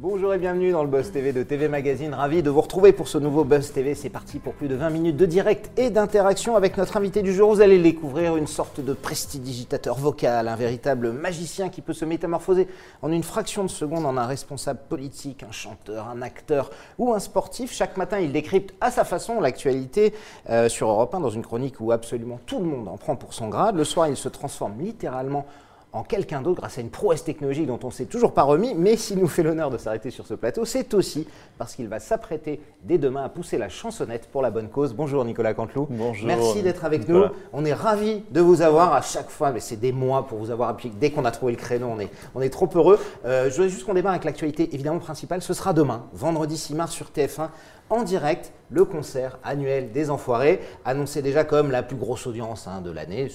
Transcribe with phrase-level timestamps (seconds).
[0.00, 2.14] Bonjour et bienvenue dans le Buzz TV de TV Magazine.
[2.14, 3.96] Ravi de vous retrouver pour ce nouveau Buzz TV.
[3.96, 7.34] C'est parti pour plus de 20 minutes de direct et d'interaction avec notre invité du
[7.34, 7.52] jour.
[7.52, 12.68] Vous allez découvrir une sorte de prestidigitateur vocal, un véritable magicien qui peut se métamorphoser
[13.02, 17.18] en une fraction de seconde en un responsable politique, un chanteur, un acteur ou un
[17.18, 17.72] sportif.
[17.72, 20.14] Chaque matin, il décrypte à sa façon l'actualité
[20.48, 23.34] euh, sur Europe 1 dans une chronique où absolument tout le monde en prend pour
[23.34, 23.74] son grade.
[23.74, 25.67] Le soir, il se transforme littéralement en
[26.02, 28.74] quelqu'un d'autre grâce à une prouesse technologique dont on ne s'est toujours pas remis.
[28.74, 32.00] Mais s'il nous fait l'honneur de s'arrêter sur ce plateau, c'est aussi parce qu'il va
[32.00, 34.94] s'apprêter dès demain à pousser la chansonnette pour la bonne cause.
[34.94, 35.86] Bonjour Nicolas Canteloup.
[35.90, 36.26] Bonjour.
[36.26, 37.24] Merci d'être avec nous.
[37.52, 40.50] On est ravis de vous avoir à chaque fois, mais c'est des mois pour vous
[40.50, 40.76] avoir.
[40.84, 42.98] Et dès qu'on a trouvé le créneau, on est, on est trop heureux.
[43.24, 45.42] Euh, je voudrais juste qu'on démarre avec l'actualité évidemment principale.
[45.42, 47.48] Ce sera demain, vendredi 6 mars sur TF1
[47.90, 52.80] en direct le concert annuel des Enfoirés, annoncé déjà comme la plus grosse audience hein,
[52.80, 53.28] de l'année,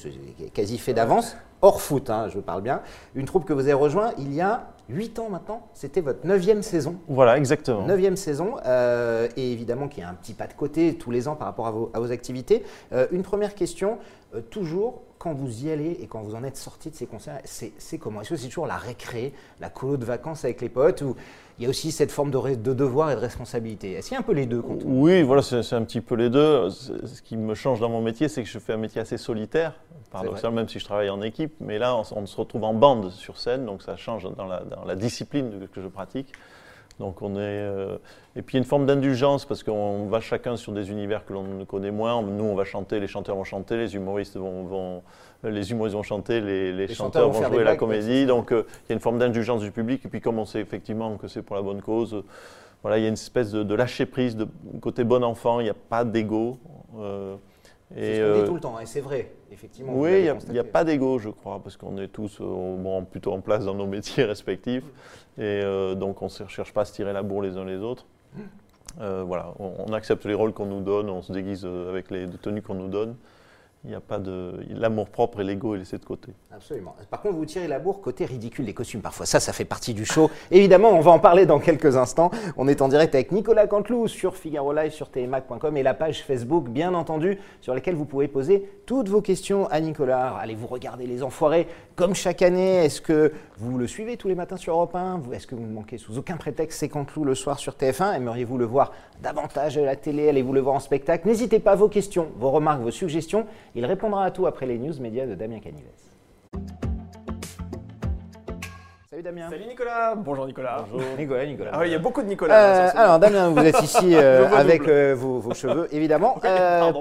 [0.53, 2.81] quasi fait d'avance, hors foot, hein, je parle bien.
[3.15, 6.61] Une troupe que vous avez rejoint il y a 8 ans maintenant, c'était votre neuvième
[6.61, 6.97] saison.
[7.07, 7.85] Voilà, exactement.
[7.85, 11.27] Neuvième saison, euh, et évidemment qu'il y a un petit pas de côté tous les
[11.27, 12.63] ans par rapport à vos, à vos activités.
[12.91, 13.97] Euh, une première question,
[14.35, 17.39] euh, toujours, quand vous y allez et quand vous en êtes sorti de ces concerts,
[17.45, 18.19] c'est comment?
[18.19, 21.15] Est-ce que c'est toujours la récré, la colo de vacances avec les potes ou
[21.57, 23.93] il y a aussi cette forme de, de devoir et de responsabilité?
[23.93, 26.29] Est-ce qu'il y a un peu les deux Oui, voilà, c'est un petit peu les
[26.29, 26.69] deux.
[26.69, 29.75] Ce qui me change dans mon métier, c'est que je fais un métier assez solitaire,
[30.11, 31.53] paradoxal, même si je travaille en équipe.
[31.61, 34.83] Mais là, on, se retrouve en bande sur scène, donc ça change dans la, dans
[34.83, 36.33] la discipline que je pratique.
[36.99, 37.97] Donc on est euh,
[38.35, 41.91] et puis une forme d'indulgence parce qu'on va chacun sur des univers que l'on connaît
[41.91, 42.21] moins.
[42.21, 45.01] Nous on va chanter, les chanteurs vont chanter, les humoristes vont,
[45.43, 48.25] les humoristes vont chanter, les, chanteurs, vont, jouer la comédie.
[48.25, 50.59] Donc euh, il y a une forme d'indulgence du public et puis comme on sait
[50.59, 52.23] effectivement que c'est pour la bonne cause,
[52.83, 54.47] voilà il y a une espèce de, lâcher prise, de
[54.79, 55.61] côté bon enfant.
[55.61, 56.59] Il n'y a pas d'ego.
[56.97, 57.35] Euh,
[57.95, 59.93] c'est ce qu'on dit tout le temps, et c'est vrai, effectivement.
[59.95, 63.41] Oui, il n'y a, pas d'ego, je crois, parce qu'on est tous bon, plutôt en
[63.41, 64.83] place dans nos métiers respectifs.
[65.37, 67.77] Et euh, donc, on ne cherche pas à se tirer la bourre les uns les
[67.77, 68.05] autres.
[69.01, 72.61] Euh, voilà, on, accepte les rôles qu'on nous donne, on se déguise avec les tenues
[72.61, 73.15] qu'on nous donne.
[73.85, 74.61] Il n'y a pas de.
[74.69, 76.31] L'amour propre et l'ego est laissé de côté.
[76.53, 76.95] Absolument.
[77.09, 79.01] Par contre, vous tirez la bourre côté ridicule des costumes.
[79.01, 80.31] Parfois, ça, ça fait partie du show.
[80.51, 82.31] Évidemment, on va en parler dans quelques instants.
[82.55, 86.23] On est en direct avec Nicolas Canteloup sur Figaro Live, sur tmac.com et la page
[86.23, 90.37] Facebook, bien entendu, sur laquelle vous pouvez poser toutes vos questions à Nicolas.
[90.37, 91.67] Allez-vous regarder les enfoirés
[91.97, 95.45] comme chaque année Est-ce que vous le suivez tous les matins sur Europe 1 Est-ce
[95.45, 96.79] que vous ne manquez sous aucun prétexte?
[96.79, 100.29] C'est Canteloup le soir sur TF1 Aimeriez-vous le voir davantage à la télé?
[100.29, 101.27] Allez-vous le voir en spectacle?
[101.27, 103.45] N'hésitez pas vos questions, vos remarques, vos suggestions.
[103.75, 105.89] Il répondra à tout après les news médias de Damien Canives.
[109.13, 109.47] Salut Damien.
[109.47, 110.15] Salut Nicolas.
[110.15, 110.85] Bonjour Nicolas.
[110.91, 111.69] Bonjour Nicolas, Nicolas.
[111.71, 112.87] Ah oui, il y a beaucoup de Nicolas.
[112.87, 116.41] Euh, alors Damien, vous êtes ici euh, avec euh, vos, cheveux, évidemment,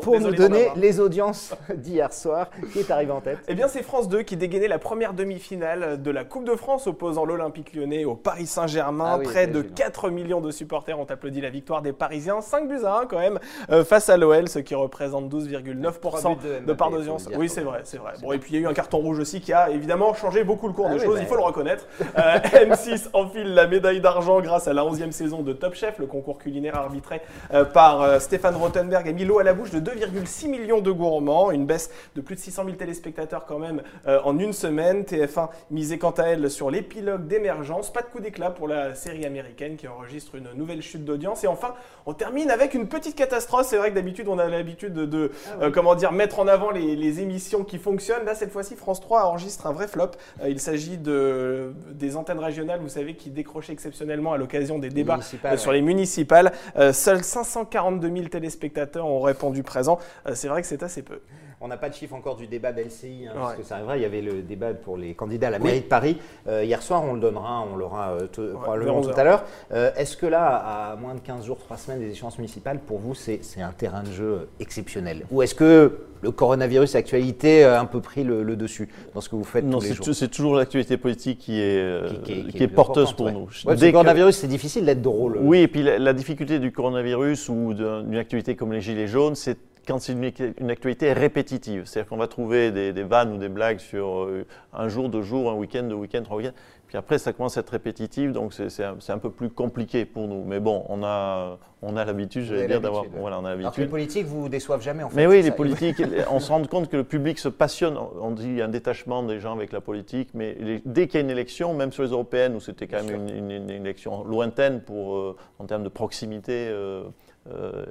[0.03, 2.51] pour nous donner les audiences d'hier soir.
[2.71, 6.03] Qui est arrivé en tête Eh bien, c'est France 2 qui dégainait la première demi-finale
[6.03, 9.13] de la Coupe de France opposant l'Olympique lyonnais au Paris Saint-Germain.
[9.15, 12.43] Ah Près de 4 millions de supporters ont applaudi la victoire des Parisiens.
[12.43, 13.39] 5 buts à 1 quand même
[13.85, 16.37] face à l'OL, ce qui représente 12,9%
[16.67, 17.31] de, part d'audience.
[17.39, 18.13] Oui, c'est vrai, c'est vrai.
[18.21, 20.45] Bon, et puis il y a eu un carton rouge aussi qui a évidemment changé
[20.45, 21.87] beaucoup le cours ah des choses, il faut le reconnaître.
[22.19, 26.07] Euh, M6 enfile la médaille d'argent grâce à la 11e saison de Top Chef, le
[26.07, 27.21] concours culinaire arbitré
[27.53, 31.51] euh, par euh, Stéphane Rothenberg et Milo à la bouche de 2,6 millions de gourmands,
[31.51, 35.03] une baisse de plus de 600 000 téléspectateurs quand même en une semaine.
[35.03, 37.93] TF1 misait quant à elle sur l'épilogue d'émergence.
[37.93, 41.45] Pas de coup d'éclat pour la série américaine qui enregistre une nouvelle chute d'audience.
[41.45, 41.75] Et enfin,
[42.07, 43.67] on termine avec une petite catastrophe.
[43.67, 45.31] C'est vrai que d'habitude, on a l'habitude de,
[45.61, 48.25] ah comment dire, mettre en avant les, les, émissions qui fonctionnent.
[48.25, 50.13] Là, cette fois-ci, France 3 enregistre un vrai flop.
[50.47, 55.21] il s'agit de, des antennes régionales, vous savez, qui décrochaient exceptionnellement à l'occasion des débats
[55.45, 56.53] euh, sur les municipales.
[56.77, 59.99] Euh, seuls 542 000 téléspectateurs ont répondu présent.
[60.27, 61.21] Euh, c'est vrai que c'est assez peu.
[61.63, 63.97] On n'a pas de chiffre encore du débat d'LCI, hein, parce que ça arrivera.
[63.97, 66.19] Il y avait le débat pour les candidats à la mairie de Paris.
[66.49, 68.17] hier soir, on le donnera, on l'aura
[68.61, 69.45] probablement tout à l'heure.
[69.71, 73.15] Est-ce que là, à moins de 15 jours, 3 semaines des échéances municipales, pour vous,
[73.15, 75.25] c'est un terrain de jeu exceptionnel?
[75.31, 79.37] Ou est-ce que le coronavirus, l'actualité a un peu pris le, dessus dans ce que
[79.37, 80.15] vous faites non, tous les jours?
[80.15, 83.49] c'est toujours l'actualité politique qui est, euh, qui, est, porteuse pour nous.
[83.67, 85.39] le coronavirus, c'est difficile d'être drôle.
[85.41, 89.59] Oui, et puis la, difficulté du coronavirus ou d'une activité comme les Gilets jaunes, c'est
[89.87, 91.85] quand c'est une, actualité répétitive.
[91.87, 95.23] C'est-à-dire qu'on va trouver des, des, vannes ou des blagues sur euh, un jour, deux
[95.23, 96.55] jours, un week-end, deux week-ends, trois week-ends.
[96.93, 100.45] Puis après, ça commence à être répétitif, donc c'est un, peu plus compliqué pour nous.
[100.45, 103.07] Mais bon, on a, on a l'habitude, j'allais dire, d'avoir.
[103.17, 103.85] Voilà, on a l'habitude.
[103.85, 105.17] les politiques vous déçoivent jamais, en fait.
[105.17, 107.97] Mais oui, les politiques, on se rend compte que le public se passionne.
[107.97, 111.31] On dit un détachement des gens avec la politique, mais dès qu'il y a une
[111.31, 115.65] élection, même sur les européennes, où c'était quand même une, élection lointaine pour, euh, en
[115.65, 116.69] termes de proximité.
[116.69, 117.05] Euh,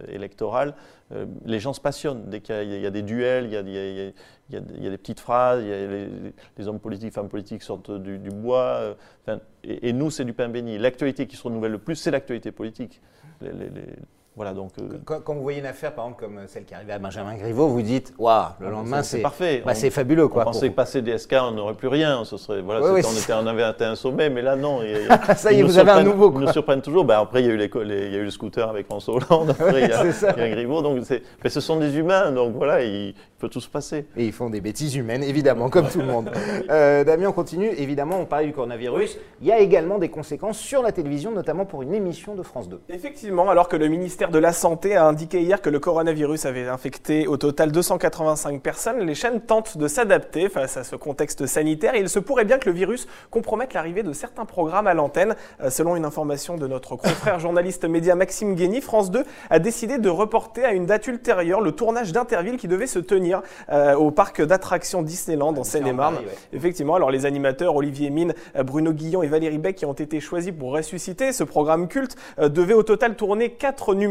[0.07, 0.75] électorale,
[1.45, 2.29] les gens se passionnent.
[2.29, 5.63] Dès qu'il y, a des duels, il y a, il y a, des petites phrases,
[5.63, 8.95] les, hommes politiques, femmes politiques sortent du, bois.
[9.63, 10.77] et, nous, c'est du pain béni.
[10.77, 13.01] L'actualité qui se renouvelle le plus, c'est l'actualité politique.
[14.37, 16.99] Voilà, donc, euh, quand, vous voyez une affaire, par exemple, comme celle qui arrivait à
[16.99, 19.61] Benjamin Griveaux, vous dites Waouh, le ah, lendemain, c'est parfait.
[19.65, 20.29] Bah, c'est fabuleux.
[20.29, 22.23] Quoi, on pensait que passer des SK, on n'aurait plus rien.
[22.23, 24.79] Ce serait, voilà, on, était, on avait atteint un sommet, mais là, non.
[25.35, 26.31] ça y est, vous avez un nouveau.
[26.33, 27.03] Ils nous surprennent toujours.
[27.03, 29.15] Bah, après, il y, a eu les, il y a eu le scooter avec François
[29.15, 29.49] Hollande.
[29.59, 30.81] Après, il, y a, il y a Griveaux.
[30.81, 30.99] Donc
[31.43, 32.31] mais ce sont des humains.
[32.31, 34.05] Donc voilà, il peut tout se passer.
[34.15, 36.31] Et ils font des bêtises humaines, évidemment, comme tout le monde.
[36.69, 37.69] Euh, Damien, on continue.
[37.77, 39.17] Évidemment, on parlait du coronavirus.
[39.41, 42.69] Il y a également des conséquences sur la télévision, notamment pour une émission de France
[42.69, 42.81] 2.
[42.89, 46.67] Effectivement, alors que le ministère de la Santé a indiqué hier que le coronavirus avait
[46.67, 48.99] infecté au total 285 personnes.
[48.99, 52.59] Les chaînes tentent de s'adapter face à ce contexte sanitaire et il se pourrait bien
[52.59, 55.35] que le virus compromette l'arrivée de certains programmes à l'antenne.
[55.61, 59.97] Euh, selon une information de notre confrère journaliste média Maxime Guény, France 2 a décidé
[59.97, 63.41] de reporter à une date ultérieure le tournage d'Interville qui devait se tenir
[63.71, 66.17] euh, au parc d'attractions Disneyland en Seine-et-Marne.
[66.53, 70.19] Effectivement, alors les animateurs Olivier Mine, euh, Bruno Guillon et Valérie Beck qui ont été
[70.19, 74.10] choisis pour ressusciter ce programme culte devaient au total tourner quatre numéros.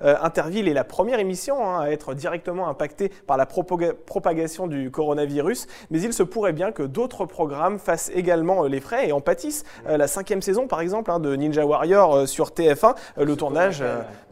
[0.00, 5.66] Interville est la première émission hein, à être directement impactée par la propagation du coronavirus,
[5.90, 9.20] mais il se pourrait bien que d'autres programmes fassent également euh, les frais et en
[9.20, 9.64] pâtissent.
[9.86, 13.82] Euh, la cinquième saison, par exemple, hein, de Ninja Warrior euh, sur TF1, le tournage,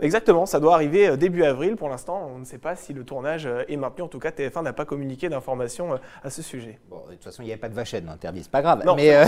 [0.00, 1.76] exactement, ça doit arriver début avril.
[1.76, 4.04] Pour l'instant, on ne sait pas si le tournage est maintenu.
[4.04, 6.78] En tout cas, TF1 n'a pas communiqué d'informations à ce sujet.
[6.90, 8.82] Bon, de toute façon, il n'y avait pas de vachette dans Interville, c'est pas grave.
[8.96, 9.24] mais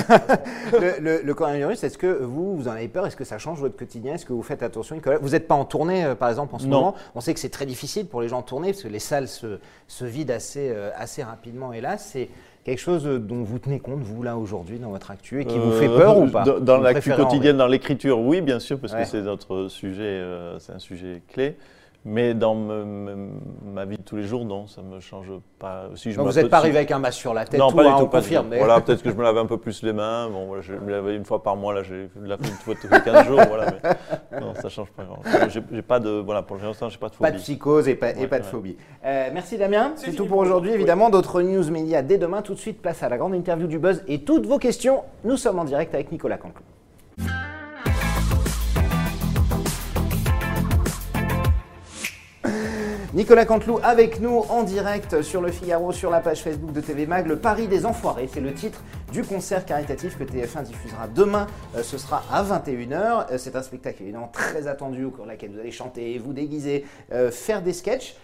[1.01, 3.07] le, coronavirus, est-ce que vous, vous en avez peur?
[3.07, 4.15] Est-ce que ça change votre quotidien?
[4.15, 6.95] Est-ce que vous faites attention Vous n'êtes pas en tournée, par exemple, en ce moment
[7.15, 9.29] On sait que c'est très difficile pour les gens de tourner parce que les salles
[9.29, 12.11] se, se vident assez, assez rapidement, hélas.
[12.13, 12.29] C'est
[12.65, 15.73] quelque chose dont vous tenez compte, vous, là, aujourd'hui, dans votre actu, et qui vous
[15.73, 19.23] fait peur ou pas Dans, l'actu quotidienne, dans l'écriture, oui, bien sûr, parce que c'est
[19.23, 21.57] notre sujet, euh, c'est un sujet clé.
[22.07, 25.29] Mais dans ma vie de tous les jours, non, ça ne me change
[25.59, 25.89] pas.
[25.95, 27.91] Si je vous n'êtes pas arrivé avec un masque sur la tête Non, pas du
[27.99, 28.09] tout.
[28.09, 30.29] Pas confirme, Voilà, peut-être que je me lave un peu plus les mains.
[30.29, 32.89] Bon, voilà, je me lave une fois par mois, là, j'ai la une fois tous
[32.93, 33.41] les 15 jours.
[33.49, 36.99] Voilà, mais non, ça ne change pas grand J'ai pas de, voilà, pour l'instant, j'ai
[36.99, 37.31] pas de phobie.
[37.31, 38.77] Pas de psychose et pas, et pas de phobie.
[39.07, 40.73] Euh, merci Damien, c'est tout pour aujourd'hui.
[40.73, 42.43] Évidemment, d'autres news médias dès demain.
[42.43, 45.05] Tout de suite, place à la grande interview du Buzz et toutes vos questions.
[45.25, 46.65] Nous sommes en direct avec Nicolas Canclon.
[53.15, 57.07] Nicolas Canteloup avec nous en direct sur le Figaro, sur la page Facebook de TV
[57.07, 57.29] Mag.
[57.29, 58.83] Le Paris des Enfoirés, c'est le titre
[59.15, 61.47] du concert caritatif que TF1 diffusera demain.
[61.77, 63.27] Euh, ce sera à 21h.
[63.31, 66.85] Euh, c'est un spectacle évidemment très attendu au cours duquel vous allez chanter, vous déguiser,
[67.13, 68.17] euh, faire des sketchs.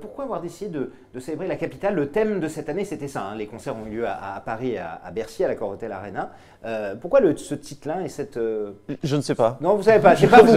[0.00, 1.96] pourquoi avoir décidé de, célébrer la capitale?
[1.96, 3.22] Le thème de cette année, c'était ça.
[3.22, 3.34] Hein.
[3.34, 6.30] Les concerts ont eu lieu à, Paris, à, à, Bercy, à la Hotel Arena.
[7.00, 8.38] pourquoi le, ce titre-là et cette.
[8.38, 9.58] Je ne sais pas.
[9.60, 10.14] Non, vous savez pas.
[10.14, 10.52] C'est pas vous.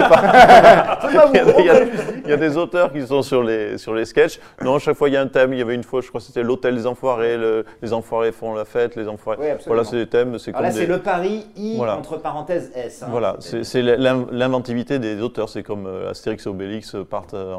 [2.24, 4.40] il, y a, des auteurs qui sont sur les, sur les sketchs.
[4.62, 5.54] Non, chaque fois il y a un thème.
[5.54, 7.40] Il y avait une fois, je crois c'était l'hôtel des enfoirés.
[7.82, 9.58] les enfoirés font la fête, les enfoirés.
[9.72, 10.38] Voilà, c'est des thèmes.
[10.38, 13.04] C'est là, c'est le Paris I entre parenthèses S.
[13.04, 13.08] Hein.
[13.10, 15.50] voilà, c'est l'inventivité des auteurs.
[15.50, 17.56] C'est comme euh, Astérix et Obélix partent euh,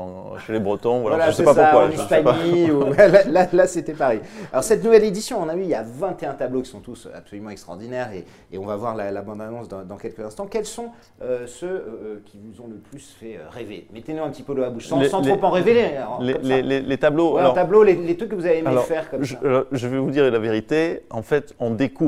[0.46, 1.00] chez les Bretons.
[1.00, 1.88] Voilà, je sais pas pourquoi.
[3.52, 4.20] là, c'était Paris.
[4.52, 7.08] Alors cette nouvelle édition, on a vu, il y a 21 tableaux qui sont tous
[7.14, 10.46] absolument extraordinaires et, et on va voir la, bande-annonce dans, quelques instants.
[10.46, 10.90] Quels sont
[11.22, 13.86] euh, ceux qui vous ont le plus fait rêver?
[13.92, 15.96] Mettez-nous un petit peu l'eau à bouche, sans, trop en révéler.
[15.96, 17.38] Hein, les, tableaux.
[17.38, 19.36] alors, tableaux, les, trucs que vous avez aimé faire comme je,
[19.70, 21.02] Je vais vous dire la vérité.
[21.10, 22.01] En fait, on découvre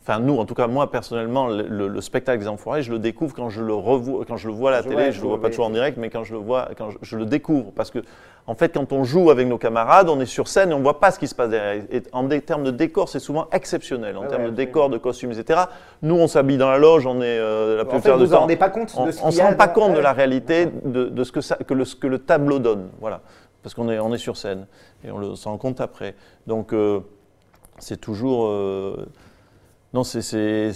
[0.00, 3.50] enfin nous, en tout cas moi personnellement, le, spectacle des Enfoirés, je le découvre quand
[3.50, 5.12] je le revois, quand je le vois à la télé.
[5.12, 7.26] je le vois pas toujours en direct, mais quand je le vois, quand je, le
[7.26, 7.98] découvre, parce que
[8.46, 11.00] en fait, quand on joue avec nos camarades, on est sur scène et on voit
[11.00, 11.82] pas ce qui se passe derrière.
[11.90, 14.16] Et en termes de décor, c'est souvent exceptionnel.
[14.16, 15.62] En termes de décor, de costumes, etc.
[16.02, 18.46] Nous, on s'habille dans la loge, on est euh, la plupart du temps.
[18.48, 21.24] On pas compte on, de ce On se rend pas compte de la réalité de,
[21.24, 22.88] ce que, ça, que, le, que le tableau donne.
[23.00, 23.20] Voilà,
[23.64, 24.66] parce qu'on est, on est sur scène
[25.04, 26.14] et on le s'en rend compte après.
[26.46, 27.00] Donc euh,
[27.78, 28.46] c'est toujours.
[28.46, 29.06] Euh,
[29.94, 30.72] non, c'est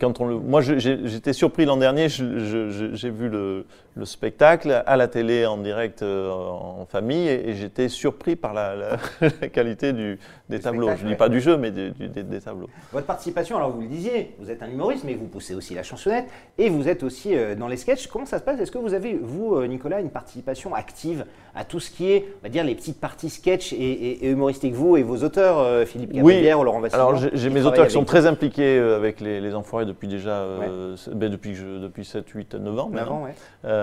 [0.00, 0.38] quand on le.
[0.38, 2.08] Moi, j'étais surpris l'an dernier.
[2.08, 7.88] J'ai vu le, le spectacle à la télé en direct euh, en famille et, j'étais
[7.88, 8.98] surpris par la,
[9.52, 10.90] qualité du, des tableaux.
[10.96, 11.92] Je ne dis pas du jeu, mais des,
[12.40, 12.68] tableaux.
[12.92, 15.82] Votre participation, alors vous le disiez, vous êtes un humoriste, mais vous poussez aussi la
[15.82, 16.26] chansonnette
[16.58, 18.08] et vous êtes aussi euh, dans les sketchs.
[18.08, 18.60] Comment ça se passe?
[18.60, 21.24] Est-ce que vous avez, vous, euh, Nicolas, une participation active
[21.54, 24.96] à tout ce qui est, on va dire, les petites parties sketch et, humoristiques, vous
[24.96, 28.26] et vos auteurs, Philippe Gabriel ou Laurent Vassilian Alors j'ai mes auteurs qui sont très
[28.26, 30.44] impliqués avec les, les Enfoirés depuis déjà,
[31.12, 33.28] ben, depuis, depuis 7, 8, 9 ans maintenant.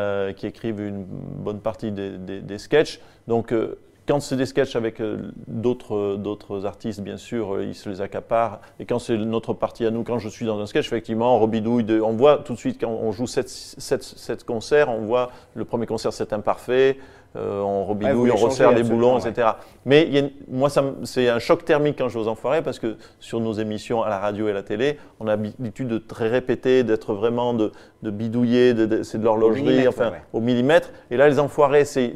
[0.01, 2.99] Euh, qui écrivent une bonne partie des, des, sketchs.
[3.27, 3.77] Donc, euh,
[4.07, 8.61] quand c'est des sketchs avec euh, d'autres, artistes, bien sûr, ils se les accaparent.
[8.79, 11.39] Et quand c'est notre partie à nous, quand je suis dans un sketch, effectivement, on
[11.39, 11.85] rebidouille.
[12.01, 16.13] on voit tout de suite, quand on joue sept, concerts, on voit le premier concert,
[16.13, 16.97] c'est imparfait.
[17.37, 19.47] Euh, on rebidouille, on resserre les boulons, etc.
[19.85, 20.69] Mais moi,
[21.03, 24.09] c'est un choc thermique quand je vais aux Enfoirés parce que sur nos émissions à
[24.09, 27.71] la radio et à la télé, on a l'habitude de très répéter, d'être vraiment de,
[28.03, 30.89] bidouiller, c'est de l'horlogerie, enfin au millimètre.
[31.09, 32.13] Et là, les Enfoirés, c'est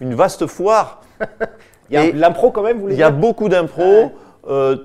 [0.00, 1.00] une vaste foire.
[1.90, 4.12] il y a l'impro quand même, vous Il y a beaucoup d'impro.
[4.46, 4.76] Euh,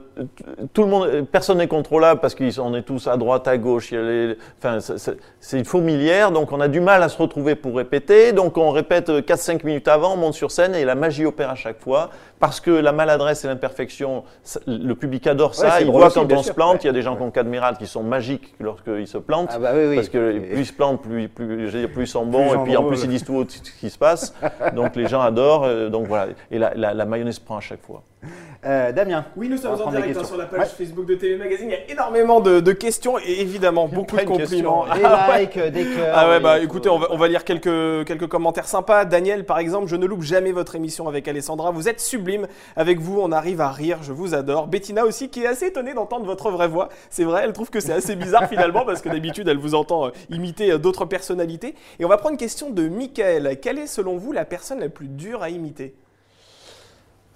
[0.73, 3.93] tout le monde, personne n'est contrôlable parce qu'on est tous à droite, à gauche.
[4.57, 4.79] enfin,
[5.39, 8.33] c'est une fourmilière, donc on a du mal à se retrouver pour répéter.
[8.33, 11.55] Donc on répète 4-5 minutes avant, on monte sur scène et la magie opère à
[11.55, 12.09] chaque fois
[12.39, 14.23] parce que la maladresse et l'imperfection,
[14.65, 15.81] le public adore ça.
[15.81, 16.83] il voit quand on se plante.
[16.83, 19.51] Il y a des gens comme Cadmiral qui sont magiques lorsqu'ils se plantent.
[19.53, 22.53] Ah bah oui, Parce que plus ils se plantent, plus, plus, plus ils sont bons.
[22.53, 24.33] et puis en plus, ils disent tout ce qui se passe.
[24.75, 25.65] donc les gens adorent.
[25.65, 26.27] Euh, donc voilà.
[26.51, 28.03] Et la, la mayonnaise prend à chaque fois.
[28.65, 29.25] Euh, Damien.
[29.37, 31.67] Oui, nous sommes en direct sur la page Facebook de TV Magazine.
[31.69, 34.85] Il y a énormément de, questions et évidemment beaucoup de compliments.
[34.85, 36.13] Des ah likes, des cœurs.
[36.13, 39.05] Ah ouais, bah écoutez, on va, lire quelques, quelques commentaires sympas.
[39.05, 41.71] Daniel, par exemple, je ne loupe jamais votre émission avec Alessandra.
[41.71, 42.47] Vous êtes sublime.
[42.75, 43.99] Avec vous, on arrive à rire.
[44.01, 44.67] Je vous adore.
[44.67, 46.89] Bettina aussi, qui est assez étonnée d'entendre votre vraie voix.
[47.09, 50.07] C'est vrai, elle trouve que c'est assez bizarre finalement parce que d'habitude, elle vous entend
[50.07, 51.75] euh, imiter euh, d'autres personnalités.
[51.99, 53.59] Et on va prendre une question de Michael.
[53.61, 55.95] Quelle est selon vous la personne la plus dure à imiter?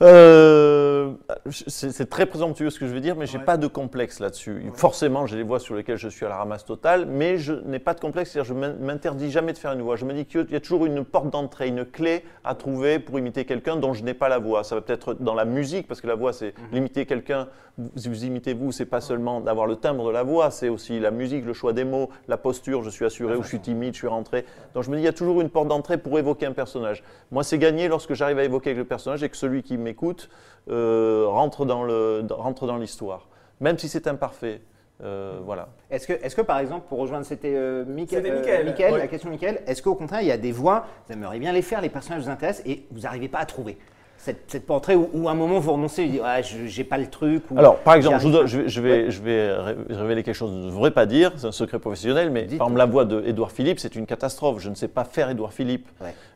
[0.01, 1.11] Euh,
[1.49, 4.63] c'est très présomptueux ce que je veux dire, mais j'ai pas de complexe là-dessus.
[4.73, 7.79] Forcément, j'ai des voix sur lesquelles je suis à la ramasse totale, mais je n'ai
[7.79, 8.31] pas de complexe.
[8.31, 9.95] C'est-à-dire, je m'interdis jamais de faire une voix.
[9.95, 13.19] Je me dis qu'il y a toujours une porte d'entrée, une clé à trouver pour
[13.19, 14.63] imiter quelqu'un dont je n'ai pas la voix.
[14.63, 16.63] Ça va peut-être dans la musique, parce que la voix, c'est mhm.
[16.73, 17.47] l'imiter quelqu'un.
[17.95, 20.99] Si vous imitez vous, c'est pas seulement d'avoir le timbre de la voix, c'est aussi
[20.99, 22.83] la musique, le choix des mots, la posture.
[22.83, 24.45] Je suis assuré ou je suis timide, je suis rentré.
[24.75, 27.03] Donc je me dis, il y a toujours une porte d'entrée pour évoquer un personnage.
[27.31, 30.29] Moi, c'est gagné lorsque j'arrive à évoquer le personnage et que celui qui m'écoute
[30.69, 33.27] euh, rentre dans l'histoire,
[33.59, 34.61] même si c'est imparfait.
[35.03, 35.69] Euh, voilà.
[35.89, 38.63] Est-ce que, est que, par exemple, pour rejoindre, c'était euh, Michael,
[38.97, 41.61] la question Michael, est-ce qu'au contraire, il y a des voix, vous aimeriez bien les
[41.61, 43.77] faire, les personnages vous intéressent et vous n'arrivez pas à trouver
[44.23, 47.07] cette, cette portrait où, à un moment vous renoncez, vous dites ah, j'ai pas le
[47.07, 47.43] truc.
[47.57, 49.53] Alors, par exemple, je, je, vais, je vais
[49.89, 52.67] révéler quelque chose que je ne devrais pas dire, c'est un secret professionnel, mais par
[52.67, 54.61] exemple, la voix d'Edouard Philippe, c'est une catastrophe.
[54.61, 55.89] Je ne sais pas faire Edouard Philippe.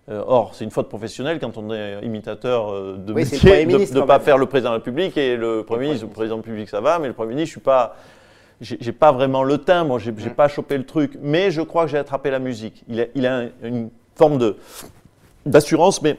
[0.09, 4.01] Euh, or, c'est une faute professionnelle quand on est imitateur euh, de métier, de ne
[4.01, 6.07] pas faire le président de la République et le Premier ministre.
[6.07, 7.95] Le président de la République, ça va, mais le Premier ministre, je suis pas
[8.59, 10.29] j'ai pas vraiment le timbre, j'ai n'ai mm.
[10.31, 12.83] pas chopé le truc, mais je crois que j'ai attrapé la musique.
[12.89, 14.57] Il a, il a une forme de
[15.45, 16.17] d'assurance, mais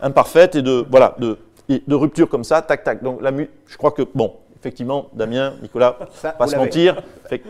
[0.00, 1.38] imparfaite et de, voilà, de,
[1.68, 3.02] de rupture comme ça, tac, tac.
[3.02, 3.32] Donc la
[3.66, 7.00] je crois que, bon, effectivement, Damien, Nicolas, ça, pas se mentir.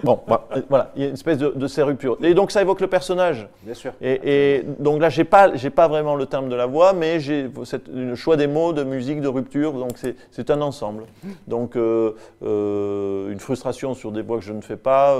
[0.03, 2.19] bon, bah, euh, voilà, il y a une espèce de, ces ruptures.
[2.23, 3.49] Et donc ça évoque le personnage.
[3.63, 3.93] Bien sûr.
[4.01, 7.49] Et, donc là, j'ai pas, j'ai pas vraiment le terme de la voix, mais j'ai
[7.93, 9.73] le choix des mots, de musique, de rupture.
[9.73, 9.93] Donc
[10.31, 11.05] c'est un ensemble.
[11.47, 12.13] Donc euh,
[12.43, 15.17] euh, une frustration sur des voix que je ne fais pas.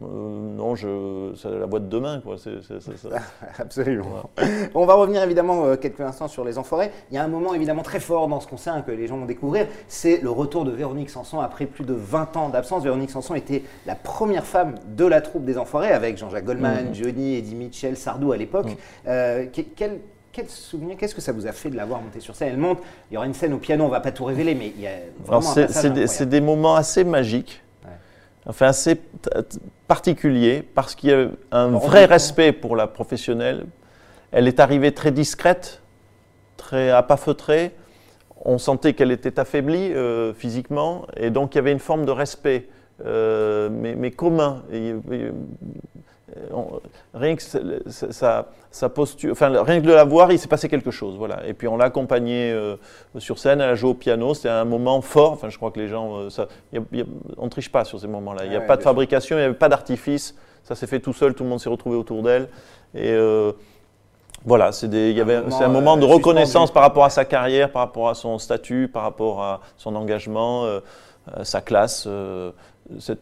[0.00, 2.36] Euh, non, je, c'est la boîte de demain, quoi.
[3.58, 4.30] Absolument.
[4.74, 6.90] On va revenir évidemment euh, quelques instants sur les Enfoirés.
[7.10, 9.26] Il y a un moment évidemment très fort dans ce concert que les gens vont
[9.26, 12.82] découvrir, c'est le retour de Véronique Sanson après plus de 20 ans d'absence.
[12.82, 16.94] Véronique Sanson était la première femme de la troupe des Enfoirés avec Jean-Jacques Goldman, mmh.
[16.94, 18.70] Johnny, Eddie Mitchell, Sardou à l'époque.
[18.70, 19.08] Mmh.
[19.08, 19.46] Euh,
[19.76, 20.00] quel,
[20.32, 22.48] quel souvenir, qu'est-ce que ça vous a fait de l'avoir montée sur scène?
[22.52, 22.78] Elle monte,
[23.10, 24.80] il y aura une scène au piano, on ne va pas tout révéler, mais il
[24.80, 24.92] y a
[25.26, 25.42] vraiment.
[25.42, 27.62] C'est des, moments assez magiques
[28.46, 29.00] enfin assez
[29.88, 33.66] particulier, parce qu'il y a un vrai respect pour la professionnelle.
[34.30, 35.82] Elle est arrivée très discrète,
[36.56, 37.72] très apafeutrée.
[38.44, 42.10] On sentait qu'elle était affaiblie euh, physiquement, et donc il y avait une forme de
[42.10, 42.68] respect,
[43.04, 44.62] euh, mais, mais, commun.
[44.72, 44.94] Et,
[47.14, 47.42] rien que
[48.70, 51.46] sa, posture, enfin rien que de la voir, il s'est passé quelque chose, voilà.
[51.46, 52.76] Et puis on l'a accompagnée euh,
[53.18, 55.32] sur scène, elle a joué au piano, c'était un moment fort.
[55.32, 56.48] Enfin, je crois que les gens, euh, ça,
[57.36, 58.44] on triche pas sur ces moments-là.
[58.44, 60.34] Il n'y a pas de fabrication, il n'y avait pas d'artifice.
[60.64, 62.48] Ça s'est fait tout seul, tout le monde s'est retrouvé autour d'elle.
[62.94, 63.52] Et euh,
[64.44, 68.38] voilà, c'est un moment de reconnaissance par rapport à sa carrière, par rapport à son
[68.38, 70.66] statut, par rapport à son engagement,
[71.44, 72.08] sa classe,
[72.98, 73.20] cette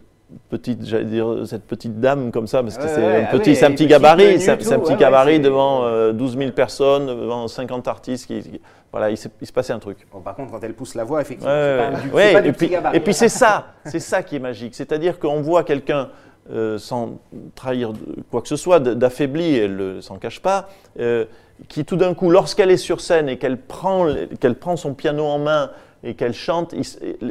[0.48, 3.86] petite, j'allais dire, cette petite dame comme ça, parce que c'est un, petit, un petit
[3.86, 8.26] gabarit, c'est un petit gabarit devant 12 000 personnes, devant 50 artistes.
[8.26, 8.60] Qui,
[8.92, 10.06] voilà, il, se passait un truc.
[10.24, 12.96] par contre, quand elle pousse la voix, effectivement, c'est pas, pas, du, et, puis, gabarit,
[12.96, 14.74] et puis c'est ça, c'est ça qui est magique.
[14.74, 16.08] C'est-à-dire qu'on voit quelqu'un
[16.52, 17.20] euh, sans
[17.54, 17.92] trahir
[18.30, 20.68] quoi que ce soit, d'affaibli, elle ne s'en cache pas,
[20.98, 21.26] euh,
[21.68, 24.08] qui tout d'un coup, lorsqu'elle est sur scène et qu'elle prend,
[24.40, 25.70] qu'elle prend son piano en main,
[26.02, 26.74] et qu'elle chante,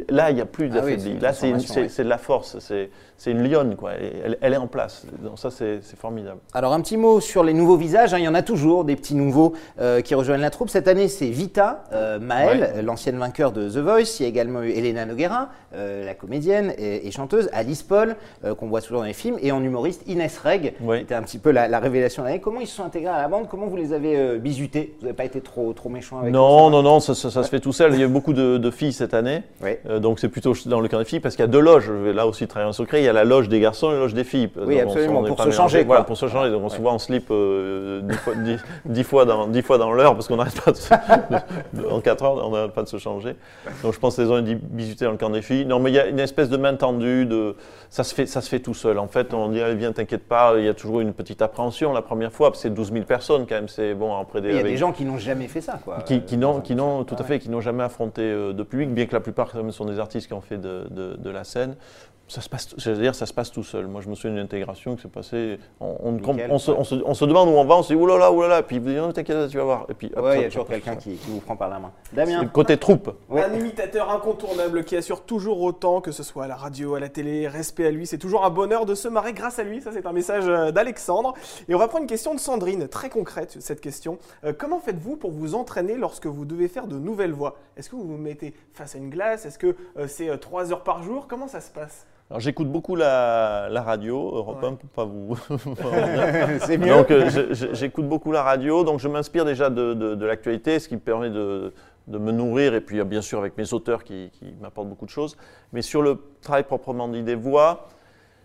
[0.08, 1.18] là, il n'y a plus ah d'affaibli.
[1.18, 2.90] là, c'est de la force, c'est
[3.26, 3.92] une lionne, quoi.
[4.40, 5.04] elle, est en place.
[5.22, 6.40] Donc ça, c'est formidable.
[6.54, 8.14] Alors, un petit mot sur les nouveaux visages.
[8.14, 8.18] Hein.
[8.18, 10.70] Il y en a toujours, des petits nouveaux euh, qui rejoignent la troupe.
[10.70, 14.20] Cette année, c'est Vita euh, Maël, l'ancienne vainqueur de The Voice.
[14.20, 17.50] Il y a également eu Elena Noguera, euh, la comédienne et, chanteuse.
[17.52, 18.16] Alice Paul,
[18.58, 19.36] qu'on voit toujours dans les films.
[19.42, 22.40] Et en humoriste, Inès Reg, qui était un petit peu la, révélation de l'année.
[22.40, 23.48] Comment ils se sont intégrés à la bande?
[23.48, 26.82] Comment vous les avez bizutés Vous n'avez pas été trop, trop méchant avec Non, non,
[26.82, 27.92] non, ça, ça, se fait tout seul.
[27.94, 29.42] Il y a beaucoup de, de filles cette année.
[29.98, 31.90] donc, c'est plutôt dans le cas des filles parce qu'il y a deux loges.
[31.90, 33.02] Là aussi, en secret.
[33.02, 34.50] Il y a la loge des garçons et la loge des filles.
[34.56, 35.84] Oui, absolument, pour se changer.
[35.84, 36.50] Voilà, pour se changer.
[36.50, 37.32] Donc, on se voit en slip
[38.86, 42.46] dix, fois, dans, dix fois dans l'heure parce qu'on n'arrête pas de, en 4 heures,
[42.46, 43.36] on n'arrête pas de se changer.
[43.82, 45.66] Donc, je pense que les ont visité dans le camp des filles.
[45.66, 47.56] Non, mais il y a une espèce de main tendue, de,
[47.88, 48.98] ça, se fait, ça se fait tout seul.
[48.98, 51.80] En fait, on dit, allez, viens, t'inquiète pas, il y a toujours une petite appréhension
[51.92, 53.68] la première fois, c'est 12 000 personnes quand même.
[53.68, 54.50] C'est bon, après des.
[54.50, 56.00] Il y a des gens qui n'ont jamais fait ça, quoi.
[56.00, 58.92] Qui, qui n'ont, qui n'ont, tout à fait, qui n'ont jamais affronté euh, de public,
[58.92, 61.76] bien que la plupart sont des artistes qui ont fait de, de, de la scène
[62.30, 63.88] ça se passe, dire, ça se passe tout seul.
[63.88, 65.58] Moi, je me souviens d'une intégration qui s'est passée.
[65.80, 68.76] On, on, se, on, se, demande où on va, on se dit oulala, oulala, puis
[68.76, 69.86] il vous dit non, t'inquiète, tu vas voir.
[69.88, 71.90] Et puis, il y a toujours quelqu'un qui, vous prend par la main.
[72.12, 72.42] Damien.
[72.42, 73.10] Le côté troupe.
[73.32, 77.08] Un imitateur incontournable qui assure toujours autant, que ce soit à la radio, à la
[77.08, 78.06] télé, respect à lui.
[78.06, 79.80] C'est toujours un bonheur de se marrer grâce à lui.
[79.80, 81.34] Ça, c'est un message euh, d'Alexandre.
[81.68, 84.18] Et on va prendre une question de Sandrine, très concrète, cette question.
[84.44, 87.56] Euh, comment faites-vous pour vous entraîner lorsque vous devez faire de nouvelles voix?
[87.76, 89.46] Est-ce que vous vous mettez face à une glace?
[89.46, 91.26] Est-ce que euh, c'est trois heures par jour?
[91.26, 92.06] Comment ça se passe?
[92.30, 95.36] Alors j'écoute beaucoup la, radio, Europe 1 pour pas vous.
[96.60, 96.94] c'est mieux.
[96.94, 97.28] Donc euh,
[97.72, 101.72] j'écoute beaucoup la radio, donc je m'inspire déjà de, l'actualité, ce qui me permet de,
[102.06, 105.36] me nourrir, et puis bien sûr avec mes auteurs qui, m'apportent beaucoup de choses.
[105.72, 107.88] Mais sur le travail proprement dit des voix,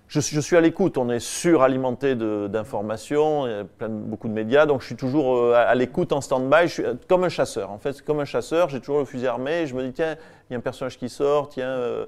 [0.07, 4.65] je, suis à l'écoute, on est suralimenté d'informations, il y a plein, beaucoup de médias,
[4.65, 7.69] donc je suis toujours euh, à, l'écoute en stand-by, je suis comme un chasseur.
[7.69, 10.15] En fait, comme un chasseur, j'ai toujours le fusil armé, je me dis, tiens,
[10.49, 11.67] il y a un personnage qui sort, tiens...
[11.67, 12.07] Euh,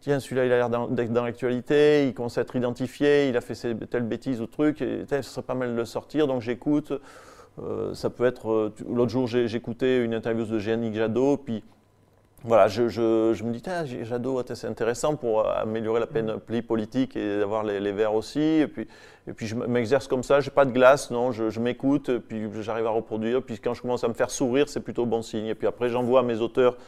[0.00, 3.40] tiens, celui-là, il a l'air d'être dans l'actualité, il commence à être identifié, il a
[3.40, 3.54] fait
[3.86, 6.92] telle bêtise ou truc, et ce serait pas mal de le sortir, donc j'écoute.
[7.60, 8.50] Euh, ça peut être.
[8.50, 11.62] Euh, l'autre jour, j'écoutais une interview de Yannick Jadot, puis
[12.42, 13.62] voilà, je, me dis,
[14.04, 18.40] Jadot, c'est intéressant pour améliorer la panoplie politique et d'avoir les, les verts aussi.
[18.40, 18.88] Et puis,
[19.26, 22.48] et puis je m'exerce comme ça, j'ai pas de glace, non, je, je m'écoute, puis
[22.62, 23.42] j'arrive à reproduire.
[23.42, 25.46] Puis quand je commence à me faire sourire, c'est plutôt bon signe.
[25.46, 26.78] Et puis après, j'envoie à mes auteurs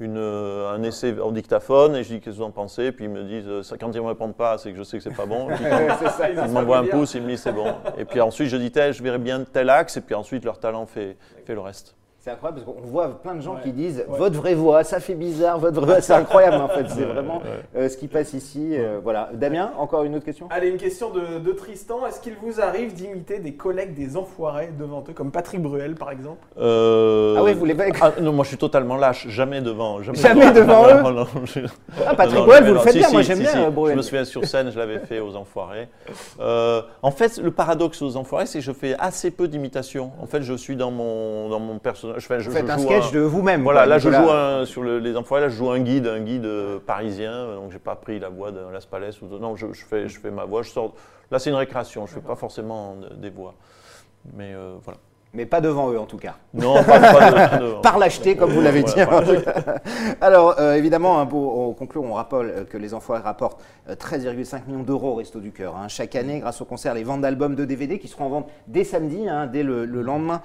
[0.00, 2.92] une, euh, un essai au dictaphone et je dis qu'est-ce que vous en pensez?
[2.92, 4.98] Puis ils me disent euh, quand ils ne me répondent pas c'est que je sais
[4.98, 5.48] que c'est pas bon.
[6.46, 7.74] Ils m'envoient un pouce ils me disent c'est bon.
[7.96, 10.86] Et puis ensuite je dis je verrai bien tel axe et puis ensuite leur talent
[10.86, 11.96] fait, fait le reste
[12.28, 15.14] c'est incroyable parce qu'on voit plein de gens qui disent votre vraie voix, ça fait
[15.14, 17.40] bizarre, votre vraie voix, c'est incroyable en fait, c'est vraiment
[17.74, 18.72] euh, ce qui passe ici.
[18.72, 19.30] Euh, voilà.
[19.32, 20.46] Damien, encore une autre question?
[20.50, 22.06] Allez, une question de, Tristan.
[22.06, 26.10] Est-ce qu'il vous arrive d'imiter des collègues des enfoirés devant eux, comme Patrick Bruel par
[26.10, 26.46] exemple?
[26.58, 30.02] Euh, Ah oui, vous les ah, Non, moi je suis totalement lâche, jamais devant.
[30.02, 31.64] Jamais, devant, eux
[32.06, 33.94] Ah, Patrick Bruel, vous le faites bien, moi j'aime bien Bruel.
[33.94, 35.88] Je me souviens sur scène, je l'avais fait aux enfoirés.
[36.38, 40.12] en fait, le paradoxe aux enfoirés, c'est que je fais assez peu d'imitations.
[40.20, 42.17] En fait, je suis dans mon, dans mon personnage.
[42.18, 43.62] Je, je un sketch de vous-même.
[43.62, 46.78] Voilà, là je joue sur les employés, là je joue un guide, un guide euh,
[46.78, 50.08] parisien, donc j'ai pas pris la voix de Las Palais ou de, non, je, fais,
[50.08, 50.94] je fais ma voix, je sors.
[51.30, 53.54] Là c'est une récréation, je fais pas forcément des voix,
[54.34, 54.98] mais euh, voilà.
[55.34, 56.36] Mais pas devant eux en tout cas.
[56.54, 57.80] Non, pas, devant.
[57.82, 58.94] Par l'acheter, comme vous l'avez dit.
[60.22, 63.60] Alors, euh, évidemment, hein, pour conclure, on rappelle euh, que les Enfoirés rapportent
[63.90, 65.76] 13,5 euh, millions d'euros au Resto du Cœur.
[65.76, 65.88] Hein.
[65.88, 68.84] Chaque année, grâce au concert, les ventes d'albums de DVD qui seront en vente dès
[68.84, 70.40] samedi, hein, dès le, lendemain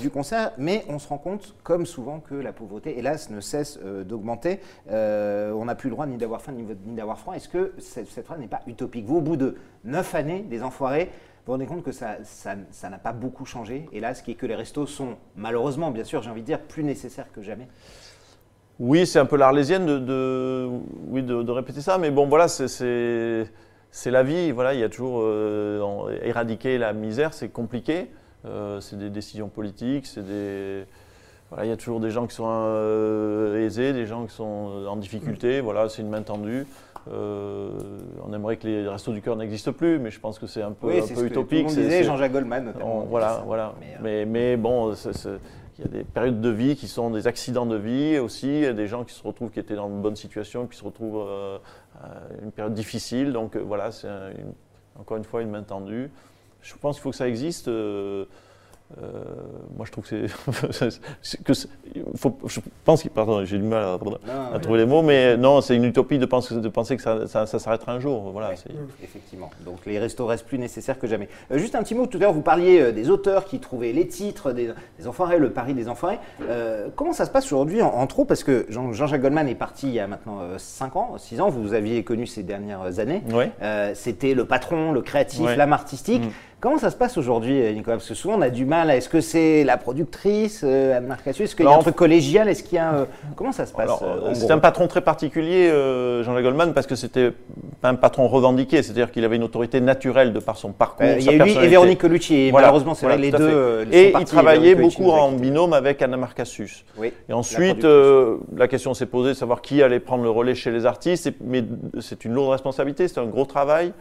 [0.00, 0.52] du concert.
[0.58, 4.60] Mais on se rend compte, comme souvent, que la pauvreté, hélas, ne cesse d'augmenter.
[4.88, 7.34] on n'a plus le droit ni d'avoir faim ni d'avoir froid.
[7.34, 9.06] Est-ce que cette, cette phrase n'est pas utopique?
[9.06, 11.10] Vous, au bout de 9 années, des Enfoirés,
[11.48, 12.18] vous rendez compte que ça
[12.90, 13.88] n'a pas beaucoup changé.
[13.92, 16.46] Et là, ce qui est que les restos sont, malheureusement, bien sûr, j'ai envie de
[16.46, 17.66] dire, plus nécessaires que jamais.
[18.78, 20.68] Oui, c'est un peu l'arlésienne de,
[21.06, 23.50] oui, de, répéter ça, mais bon, voilà, c'est
[24.10, 24.50] la vie.
[24.50, 28.10] Voilà, il y a toujours euh, éradiquer la misère, c'est compliqué.
[28.44, 30.84] Euh, c'est des décisions politiques, c'est des
[31.50, 34.84] voilà, il y a toujours des gens qui sont euh, aisés, des gens qui sont
[34.86, 35.60] en difficulté.
[35.60, 36.66] Voilà, c'est une main tendue.
[37.10, 37.70] Euh,
[38.26, 40.72] on aimerait que les restos du cœur n'existent plus, mais je pense que c'est un
[40.72, 41.66] peu, un peu utopique.
[41.66, 43.00] Disait, Jean-Jacques Goldman notamment.
[43.08, 43.74] voilà, voilà.
[44.02, 47.76] Mais, mais, bon, il y a des périodes de vie qui sont des accidents de
[47.76, 48.48] vie aussi.
[48.48, 50.76] Il y a des gens qui se retrouvent, qui étaient dans une bonne situation, qui
[50.76, 51.58] se retrouvent euh,
[52.02, 53.32] à une période difficile.
[53.32, 54.08] Donc euh, voilà, c'est
[54.98, 56.10] encore une fois une main tendue.
[56.60, 57.70] Je pense qu'il faut que ça existe.
[58.96, 59.22] Euh,
[59.76, 60.26] moi, je trouve que
[60.72, 61.42] c'est.
[61.44, 63.08] que je pense que.
[63.08, 66.54] Pardon, j'ai du mal à, trouver les mots, mais non, c'est une utopie de penser,
[66.54, 68.30] de penser que ça, ça, s'arrêtera un jour.
[68.32, 68.52] Voilà,
[69.02, 69.50] Effectivement.
[69.64, 71.28] Donc les restos restent plus nécessaires que jamais.
[71.52, 73.92] Euh, juste un petit mot, tout à l'heure, vous parliez euh, des auteurs qui trouvaient
[73.92, 76.18] les titres des, des Enfoirés, le Paris des Enfoirés.
[76.96, 80.00] comment ça se passe aujourd'hui en, trop Parce que Jean-Jacques Goldman est parti il y
[80.00, 83.22] a maintenant 5 ans, 6 ans, vous aviez connu ces dernières années.
[83.94, 86.24] C'était le patron, le créatif, l'âme artistique.
[86.24, 86.30] Mm.
[86.60, 88.90] Comment ça se passe aujourd'hui, euh, Nicolas Parce que souvent on a du mal.
[88.90, 92.64] Est-ce que c'est la productrice, euh, Anne-Marc Est-ce qu'il y a un truc collégial Est-ce
[92.64, 93.04] qu'il y a euh,
[93.36, 93.92] comment ça se passe
[94.32, 95.68] C'est un patron très particulier,
[96.24, 97.30] Jean-Jacques Goldman, parce que c'était
[97.84, 101.06] un patron revendiqué, c'est-à-dire qu'il avait une autorité naturelle de par son parcours.
[101.06, 102.34] il y a lui et Véronique Colucci.
[102.48, 103.86] Et malheureusement, c'est les deux.
[103.92, 106.84] Et il travaillait beaucoup en binôme avec Anna Marcassus.
[106.98, 107.86] Oui, et ensuite,
[108.56, 111.32] la, question s'est posée de savoir qui allait prendre le relais chez les artistes.
[111.40, 111.62] Mais
[112.00, 113.92] c'est une lourde responsabilité, c'est un gros travail.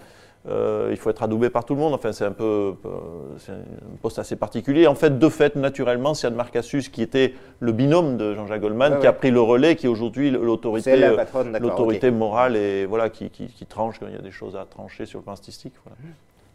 [0.50, 1.94] Euh, il faut être adoubé par tout le monde.
[1.94, 2.90] Enfin, c'est un peu, euh,
[3.38, 4.88] c'est un poste assez particulier.
[4.88, 9.00] En fait, de fait, naturellement, c'est Anne Marcassus qui était le binôme de Jean-Jacques Goldman,
[9.00, 11.18] qui a pris le relais, qui est aujourd'hui l'autorité, euh,
[11.60, 14.66] l'autorité morale et voilà, qui, qui, qui, tranche quand il y a des choses à
[14.66, 15.74] trancher sur le plan artistique.
[15.84, 15.98] Voilà.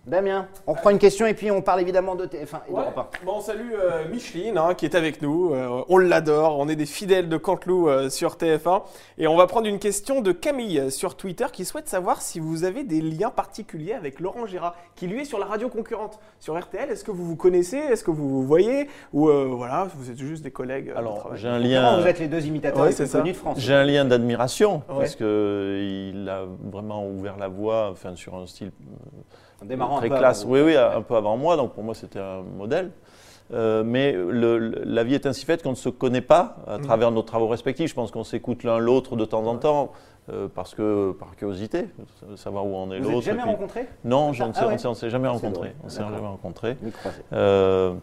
[0.04, 2.82] Damien, on reprend une question et puis on parle évidemment de TF1 et ouais.
[3.24, 5.54] Bon, on salue euh, Micheline hein, qui est avec nous.
[5.54, 8.82] Euh, on l'adore, on est des fidèles de Canteloup euh, sur TF1.
[9.18, 12.64] Et on va prendre une question de Camille sur Twitter qui souhaite savoir si vous
[12.64, 16.58] avez des liens particuliers avec Laurent Gérard, qui lui est sur la radio concurrente, sur
[16.58, 16.90] RTL.
[16.90, 17.76] Est-ce que vous vous connaissez?
[17.76, 18.88] Est-ce que vous vous voyez?
[19.12, 22.00] Ou voilà, vous êtes juste des collègues Alors, j'ai un lien.
[22.00, 23.58] vous êtes les deux imitateurs les plus connus de France?
[23.60, 28.72] J'ai un lien d'admiration parce qu'il a vraiment ouvert la voie enfin, sur un style
[29.64, 30.44] démarrant très classe.
[30.46, 32.90] Oui, oui, un peu avant moi, donc pour moi c'était un modèle.
[33.52, 34.16] Euh, mais
[34.84, 36.82] la vie est ainsi faite qu'on ne se connaît pas à mm.
[36.82, 37.90] travers nos travaux respectifs.
[37.90, 39.92] Je pense qu'on s'écoute l'un l'autre de temps en temps.
[40.30, 41.88] Euh, parce que par curiosité,
[42.36, 43.12] savoir où en est l'autre.
[43.12, 45.74] Vous jamais rencontré Non, on ne ah s'est jamais rencontré.
[45.84, 46.76] On s'est jamais rencontré.
[47.32, 47.94] Euh,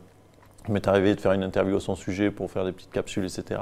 [0.67, 3.23] il m'est arrivé de faire une interview à son sujet pour faire des petites capsules,
[3.23, 3.61] etc.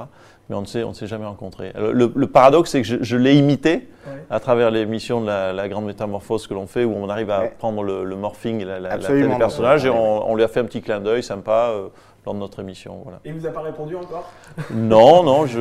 [0.49, 1.73] Mais on ne s'est, on s'est jamais rencontrés.
[1.75, 3.89] Le, paradoxe, c'est que je, l'ai imité
[4.29, 7.83] à travers l'émission de la, grande métamorphose que l'on fait, où on arrive à prendre
[7.83, 10.99] le, morphing, la, la, tête des personnages, et on, lui a fait un petit clin
[10.99, 11.71] d'œil sympa.
[11.73, 11.87] Euh,
[12.33, 13.01] de notre émission.
[13.03, 13.19] Voilà.
[13.25, 14.31] Il ne vous a pas répondu encore?
[14.71, 15.59] Non, non, je,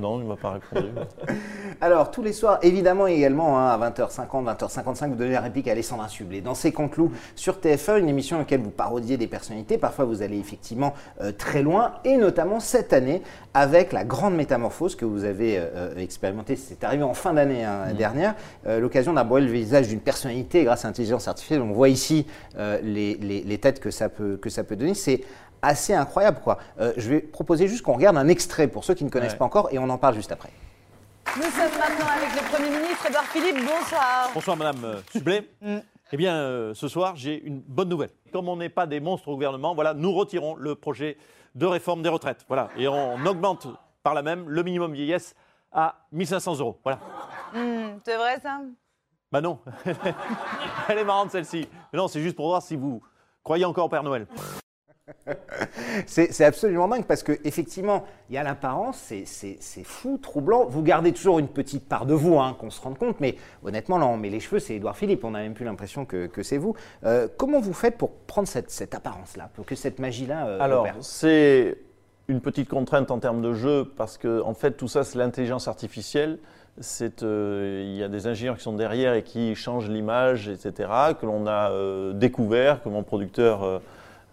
[0.00, 0.88] non, il ne m'a pas répondu.
[1.80, 5.72] Alors, tous les soirs, évidemment, également, hein, à 20h50, 20h55, vous donnez la réplique à
[5.72, 6.40] Alessandra Sublet.
[6.40, 10.22] Dans ses conclous sur TF1, une émission dans laquelle vous parodiez des personnalités, parfois vous
[10.22, 13.22] allez effectivement euh, très loin, et notamment cette année,
[13.54, 17.64] avec la grande métamorphose que vous avez euh, euh, expérimentée, c'est arrivé en fin d'année
[17.64, 17.96] hein, mmh.
[17.96, 18.34] dernière,
[18.66, 21.62] l'occasion d'aborder le visage d'une personnalité grâce à l'intelligence artificielle.
[21.62, 22.26] On voit ici
[22.82, 24.94] les, les, les, têtes que ça peut, que ça peut donner.
[24.94, 25.17] C'est
[25.62, 26.40] assez incroyable.
[26.42, 26.58] Quoi.
[26.80, 29.44] Euh, je vais proposer juste qu'on regarde un extrait pour ceux qui ne connaissent pas
[29.44, 30.50] encore et on en parle juste après.
[31.36, 33.56] Nous sommes maintenant avec le Premier ministre Edouard Philippe.
[33.56, 34.30] Bonsoir.
[34.32, 35.48] Bonsoir Madame euh, Sublet.
[35.60, 35.78] Mm.
[36.10, 38.10] Eh bien, euh, ce soir, j'ai une bonne nouvelle.
[38.32, 41.18] Comme on n'est pas des monstres au gouvernement, voilà, nous retirons le projet
[41.54, 42.44] de réforme des retraites.
[42.48, 43.66] Voilà, et on augmente
[44.02, 45.34] par là même le minimum vieillesse
[45.70, 46.78] à 1500 euros.
[46.82, 47.00] Voilà.
[47.52, 48.60] Mm, c'est vrai ça?
[49.30, 49.58] Bah non.
[50.88, 51.68] Elle est marrante celle-ci.
[51.92, 53.02] Mais non, c'est juste pour voir si vous
[53.44, 54.26] croyez encore au Père Noël.
[56.06, 60.66] C'est absolument dingue parce qu'effectivement, il y a l'apparence, c'est fou, troublant.
[60.66, 63.98] Vous gardez toujours une petite part de vous, hein, qu'on se rende compte, mais honnêtement,
[63.98, 66.58] là, on met les cheveux, c'est Édouard Philippe, on n'a même plus l'impression que, c'est
[66.58, 66.74] vous.
[67.04, 70.46] Euh, comment vous faites pour prendre cette, apparence-là, pour que cette magie-là.
[70.46, 71.78] Euh, Alors, c'est
[72.28, 75.68] une petite contrainte en termes de jeu parce que, en fait, tout ça, c'est l'intelligence
[75.68, 76.38] artificielle.
[77.22, 80.88] Euh, il y a des ingénieurs qui sont derrière et qui changent l'image, etc.,
[81.20, 81.72] que l'on a
[82.12, 83.80] découvert, que mon producteur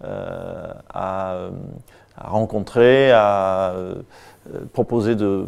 [0.03, 1.47] euh, à,
[2.17, 3.95] rencontrer, à euh,
[4.73, 5.47] proposer de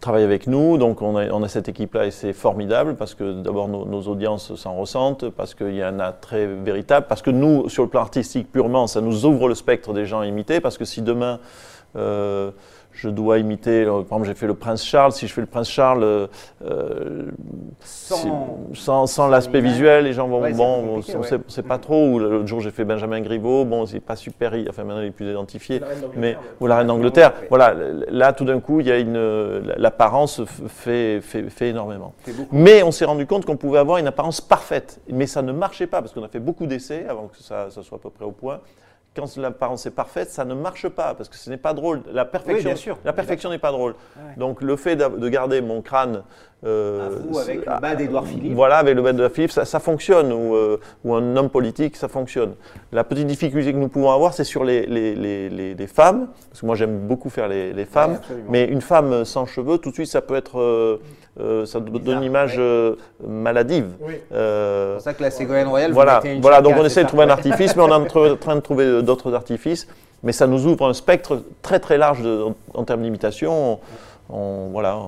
[0.00, 0.78] travailler avec nous.
[0.78, 5.28] Donc on a, cette équipe-là et c'est formidable parce que d'abord nos, audiences s'en ressentent,
[5.30, 8.86] parce qu'il y a un attrait véritable, parce que nous, sur le plan artistique purement,
[8.86, 11.40] ça nous ouvre le spectre des gens imités, parce que si demain...
[11.96, 12.50] Euh,
[12.98, 15.70] je dois imiter, par exemple j'ai fait le prince Charles, si je fais le prince
[15.70, 16.26] Charles euh,
[16.62, 17.26] euh
[18.74, 22.46] sans, sans, l'aspect visuel, les gens vont, bon, on ne sait pas trop, ou l'autre
[22.46, 25.80] jour j'ai fait Benjamin Griveaux, bon c'est pas super, enfin maintenant il est plus identifié,
[26.16, 27.74] mais, ou la reine d'Angleterre, voilà,
[28.10, 32.14] là tout d'un coup il y a une, l'apparence fait, fait, fait énormément.
[32.50, 35.86] Mais on s'est rendu compte qu'on pouvait avoir une apparence parfaite, mais ça ne marchait
[35.86, 38.24] pas, parce qu'on a fait beaucoup d'essais avant que ça, ça soit à peu près
[38.24, 38.60] au point,
[39.18, 42.02] quand l'apparence est parfaite, ça ne marche pas parce que ce n'est pas drôle.
[42.12, 43.96] La perfection, la perfection n'est pas drôle.
[44.36, 46.22] Donc le fait de garder mon crâne
[46.66, 48.52] euh, avec le bas d'Edouard Philippe.
[48.54, 50.32] Voilà, avec le bas d'Edouard Philippe, ça, fonctionne.
[50.32, 52.54] Ou, euh, ou, un homme politique, ça fonctionne.
[52.90, 56.60] La petite difficulté que nous pouvons avoir, c'est sur les, les, les, les, femmes, parce
[56.60, 58.18] que moi j'aime beaucoup faire les, femmes,
[58.48, 61.00] mais une femme sans cheveux, tout de suite, ça peut être euh,
[61.40, 62.60] euh, ça donne une image
[63.24, 63.90] maladive.
[64.00, 65.92] c'est pour ça que la Ségolène Royal.
[65.92, 68.60] Voilà, voilà donc on essaie de trouver un artifice, mais on est en train de
[68.60, 69.86] trouver d'autres artifices,
[70.24, 72.22] mais ça nous ouvre un spectre très très large
[72.74, 73.78] en, termes d'imitation.
[74.28, 75.00] Voilà,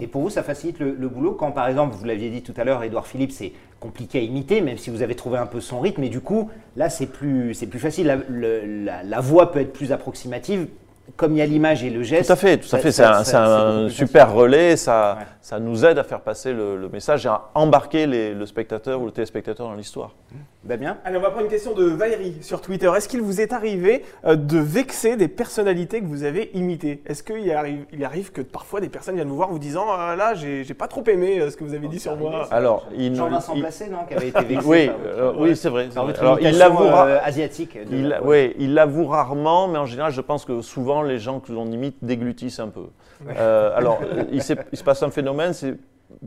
[0.00, 2.64] Et pour vous, ça facilite le, boulot quand, par exemple, vous l'aviez dit tout à
[2.64, 5.80] l'heure, Édouard Philippe, c'est compliqué à imiter, même si vous avez trouvé un peu son
[5.80, 8.24] rythme, et du coup, là, c'est plus, plus facile.
[8.28, 10.68] la, voix peut être plus approximative
[11.16, 12.26] comme il y a l'image et le geste.
[12.26, 12.92] Tout à fait, tout à fait.
[12.92, 14.76] C'est un, super relais.
[14.76, 19.06] Ça, ça nous aide à faire passer le, message et à embarquer le spectateur ou
[19.06, 20.12] le téléspectateur dans l'histoire.
[20.64, 20.98] Ben bien.
[21.04, 22.90] Allez, on va prendre une question de Valérie sur Twitter.
[22.94, 27.00] Est-ce qu'il vous est arrivé euh, de vexer des personnalités que vous avez imitées?
[27.06, 30.16] Est-ce qu'il arrive, il arrive que parfois des personnes viennent vous voir vous disant ah,
[30.16, 32.48] là, j'ai pas trop aimé euh, ce que vous avez dit sur moi?
[32.50, 34.66] Alors, il, Jean-Vincent Placé, non, qui avait été vexé.
[34.66, 35.88] oui, euh, oui, c'est vrai.
[36.20, 36.84] Alors, il l'avoue
[37.22, 37.78] asiatique.
[38.24, 41.66] oui, il l'avoue rarement, mais en général, je pense que souvent les gens que l'on
[41.66, 42.86] imite déglutissent un peu.
[43.36, 45.76] alors, il, il se passe un phénomène, c'est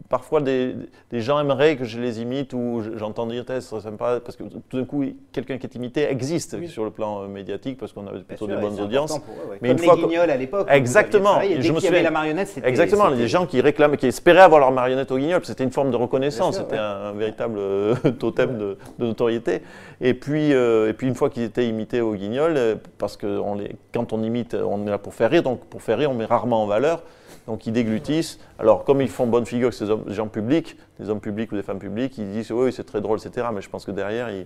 [0.09, 0.75] parfois des,
[1.11, 4.85] gens aimeraient que je les imite ou j'entends dire c'est sympa parce que tout d'un
[4.85, 8.47] coup quelqu'un qui est imité existe sur le plan euh, médiatique parce qu'on avait plutôt
[8.47, 9.19] des bonnes audiences.
[9.61, 10.67] Mais Comme une fois les guignols à l'époque.
[10.69, 11.39] Exactement.
[11.41, 14.71] je me souviens la marionnette, c'était exactement des gens qui réclamaient, qui espéraient avoir leur
[14.71, 15.41] marionnette au guignol.
[15.43, 19.61] C'était une forme de reconnaissance, c'était un, véritable euh, totem de, notoriété.
[19.99, 22.57] Et puis euh, et puis une fois qu'ils étaient imités au guignol,
[22.97, 25.81] parce que on les, quand on imite, on est là pour faire rire, donc pour
[25.81, 27.03] faire rire, on met rarement en valeur
[27.47, 28.39] donc ils déglutissent.
[28.59, 31.63] Alors, comme ils font bonne figure avec ces gens publics, des hommes publics ou des
[31.63, 33.47] femmes publiques, ils disent oui, c'est très drôle, etc.
[33.53, 34.45] Mais je pense que derrière, ils,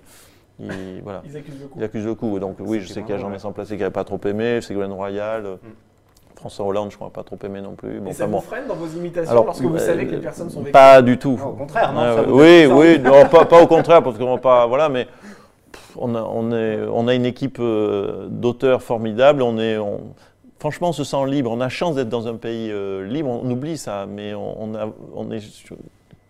[1.04, 1.74] voilà, ils accusent le coup.
[1.78, 2.40] Ils accusent le coup.
[2.40, 4.94] Donc, oui, je sais qu'il y a Jean-Vincent Placé qui n'avait pas trop aimé, Ségolène
[4.94, 5.44] Royal.
[5.44, 5.70] Mm.
[6.36, 8.00] François Hollande, je crois, pas trop aimé non plus.
[8.00, 10.60] Bon, Et ça vous freine dans vos imitations lorsque vous savez que les personnes sont
[10.60, 11.40] vexées Pas du tout.
[11.44, 13.00] au contraire, non euh, Oui, oui,
[13.32, 15.08] pas, pas, au contraire, parce qu'on pas, voilà, mais
[15.98, 19.42] on a, on, est, on a une équipe euh, d'auteurs formidables.
[19.42, 20.02] On est, on,
[20.60, 21.52] franchement, on se sent libre.
[21.52, 23.30] On a chance d'être dans un pays euh, libre.
[23.30, 25.42] On, oublie ça, mais on, est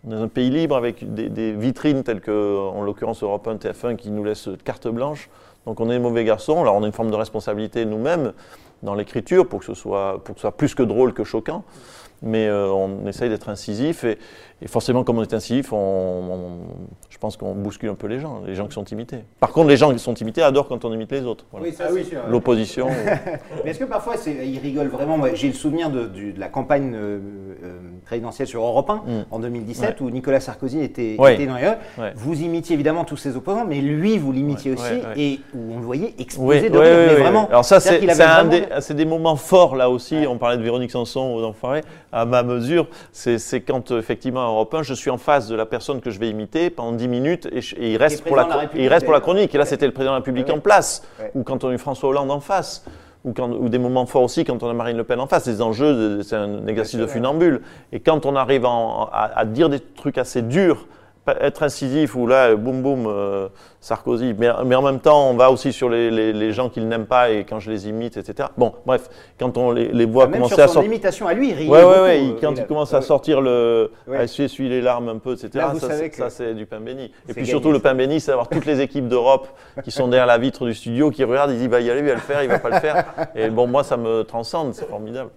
[0.04, 4.12] dans un pays libre avec des, vitrines telles que, en l'occurrence, Europe 1, TF1, qui
[4.12, 5.30] nous laissent carte blanche.
[5.66, 6.62] Donc on est mauvais garçons.
[6.62, 8.34] Alors on a une forme de responsabilité nous-mêmes
[8.84, 11.64] dans l'écriture pour que ce soit pour que ce soit plus que drôle que choquant.
[12.22, 14.18] Mais euh, on essaye d'être incisif et,
[14.62, 16.60] et forcément, comme on est incisif, on,
[17.10, 19.20] je pense qu'on bouscule un peu les gens, les gens qui sont imités.
[19.42, 21.46] Par contre, les gens qui sont imités adorent quand on imite les autres.
[21.52, 22.22] Oui, ça, oui, sûr.
[22.30, 22.88] L'opposition.
[23.66, 25.20] Mais est-ce que parfois, ils rigolent vraiment?
[25.34, 27.20] J'ai le souvenir de, la campagne euh,
[27.64, 29.26] euh, présidentielle sur Europe 1 mm.
[29.30, 31.74] en 2017 où Nicolas Sarkozy était, dans les
[32.16, 35.86] Vous imitiez évidemment tous ses opposants, mais lui, vous l'imitiez aussi et où on le
[35.86, 37.08] voyait exploser de rire.
[37.10, 37.50] Mais vraiment.
[37.50, 40.26] Alors ça, c'est des, des, moments forts là aussi.
[40.30, 41.82] On parlait de Véronique Sanson aux Enfoirés.
[42.14, 46.02] À ma mesure, c'est quand effectivement Europe 1, je suis en face de la personne
[46.02, 49.14] que je vais imiter pendant 10 minutes et, il, reste pour la, il reste pour
[49.14, 49.54] la chronique.
[49.54, 51.04] Et là, c'était le président de la République en place,
[51.34, 52.86] ou quand on a eu François Hollande en face.
[53.24, 55.46] Ou, quand, ou, des moments forts aussi quand on a Marine Le Pen en face,
[55.46, 57.62] des enjeux, c'est un exercice de funambule.
[57.92, 60.88] Et quand on arrive à, dire des trucs assez durs,
[61.28, 63.48] être incisif, ou là, boum boum, euh,
[63.86, 67.06] Sarkozy, mais, mais, en même temps, on va aussi sur les, les, gens qu'il n'aime
[67.06, 68.50] pas et quand je les imite, etc.
[68.58, 69.10] Bon, bref,
[69.40, 70.92] quand on les, les voit commencer à sortir.
[70.92, 71.70] imitation à lui, il rit.
[71.70, 73.92] Ouais, ouais, ouais, quand il, commence à sortir le.
[74.12, 75.66] à essuyer, les larmes un peu, etc.
[76.12, 77.12] ça, c'est du pain béni.
[77.30, 79.48] Et puis surtout, le pain béni, c'est d'avoir toutes les équipes d'Europe
[79.84, 82.08] qui sont derrière la vitre du studio, qui regardent, ils disent, va y aller, il
[82.08, 83.06] va le faire, il va pas le faire.
[83.36, 85.30] Et bon, moi, ça me transcende, c'est formidable.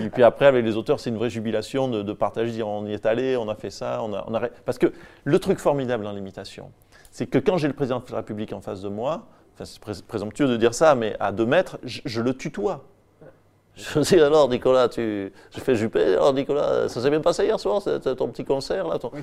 [0.00, 2.86] Et puis après, avec les auteurs, c'est une vraie jubilation de, de partager, dire, on
[2.86, 4.40] y est allé, on a fait ça, on a, on a...
[4.64, 4.92] Parce que
[5.28, 6.70] le truc formidable dans l'imitation,
[7.10, 10.06] c'est que quand j'ai le président de la République en face de moi, enfin, c'est
[10.06, 12.84] présomptueux de dire ça, mais à deux mètres, je, le tutoie.
[13.76, 15.30] Je dis alors Nicolas, tu...
[15.50, 18.98] je fais Juppé, alors Nicolas, ça s'est bien passé hier soir, ton petit concert là
[19.12, 19.20] Oui,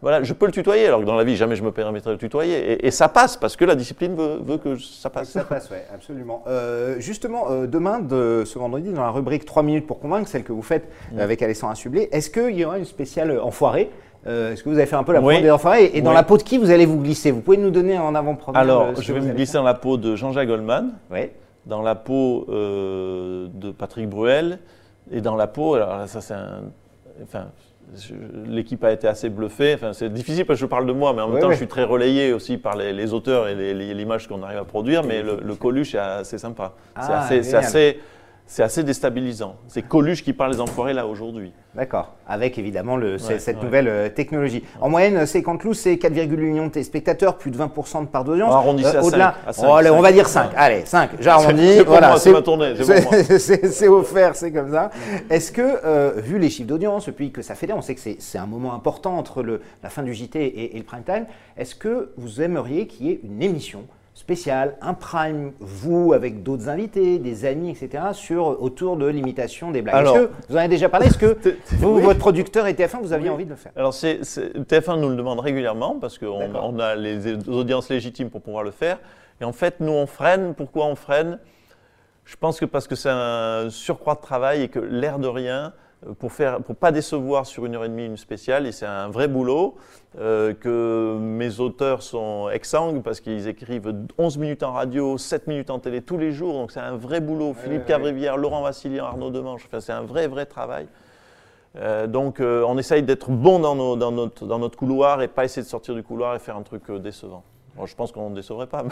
[0.00, 0.22] voilà.
[0.22, 2.18] je peux le tutoyer, alors que dans la vie, jamais je me permettrai de le
[2.18, 2.86] tutoyer.
[2.86, 5.30] Et, ça passe, parce que la discipline veut, que ça passe.
[5.30, 6.44] Ça passe, oui, absolument.
[6.46, 10.44] Euh, justement, euh, demain, de, ce vendredi, dans la rubrique 3 minutes pour convaincre, celle
[10.44, 11.18] que vous faites mm.
[11.18, 13.90] avec Alessandra Sublet, est-ce qu'il y aura une spéciale enfoirée?
[14.28, 15.40] Euh, Est-ce que vous avez fait un peu la oui.
[15.40, 17.30] des enfoirés Et, dans la peau de qui vous allez vous glisser?
[17.30, 19.96] Vous pouvez nous donner en avant-première Alors, euh, je vais me glisser dans la peau
[19.96, 21.30] de Jean-Jacques Goldman, oui.
[21.66, 24.58] dans la peau euh, de Patrick Bruel,
[25.10, 26.60] et dans la peau, alors ça c'est un...
[27.22, 27.46] Enfin,
[28.46, 29.74] l'équipe a été assez bluffée.
[29.74, 31.66] Enfin, c'est difficile parce que je parle de moi, mais en même temps, je suis
[31.66, 35.02] très relayé aussi par les, auteurs et l'image qu'on arrive à produire.
[35.04, 36.74] Mais le, le Coluche est assez sympa.
[36.94, 37.98] Ah, c'est assez,
[38.48, 39.56] c'est assez déstabilisant.
[39.68, 41.52] C'est Coluche qui parle les enfoirés là aujourd'hui.
[41.74, 44.64] D'accord, avec évidemment le, cette nouvelle euh, technologie.
[44.80, 48.50] En moyenne, c'est Canteloup, c'est 4,8 millions de téléspectateurs, plus de 20% de part d'audience.
[48.50, 50.50] On arrondit euh, Au-delà, à 5, allez, on va dire 5.
[50.56, 51.74] Allez, 5, j'arrondis.
[51.74, 52.74] C'est voilà, c'est ma tournée.
[53.38, 54.90] C'est offert, c'est comme ça.
[55.28, 58.38] Est-ce que, euh, vu les chiffres d'audience, depuis que ça fait on sait que c'est
[58.38, 61.26] un moment important entre le, la fin du JT et, et le prime time,
[61.58, 63.84] est-ce que vous aimeriez qu'il y ait une émission
[64.28, 69.80] spécial, un prime, vous avec d'autres invités, des amis, etc., sur, autour de l'imitation des
[69.80, 70.04] blagues.
[70.04, 71.06] Est-ce que vous en avez déjà parlé?
[71.06, 71.38] Est-ce que
[71.78, 73.72] vous, votre producteur et TF1, vous aviez envie de le faire?
[73.74, 78.64] Alors TF1 nous le demande régulièrement parce qu'on on a les, audiences légitimes pour pouvoir
[78.64, 78.98] le faire.
[79.40, 80.52] Et en fait, nous, on freine.
[80.54, 81.38] Pourquoi on freine?
[82.26, 85.72] Je pense que parce que c'est un surcroît de travail et que l'air de rien,
[86.18, 89.08] pour faire, pour pas décevoir sur une heure et demie une spéciale, et c'est un
[89.08, 89.76] vrai boulot,
[90.18, 95.70] euh, que mes auteurs sont exsangues parce qu'ils écrivent 11 minutes en radio, 7 minutes
[95.70, 97.54] en télé tous les jours, donc c'est un vrai boulot.
[97.54, 100.86] Philippe Cavrivière, Laurent Vassilian, Arnaud Demange, enfin, c'est un vrai, vrai travail.
[101.76, 105.62] Euh, donc on essaye d'être bon dans, dans, notre, dans notre couloir et pas essayer
[105.62, 107.42] de sortir du couloir et faire un truc décevant
[107.86, 108.84] je pense qu'on ne décevrait pas.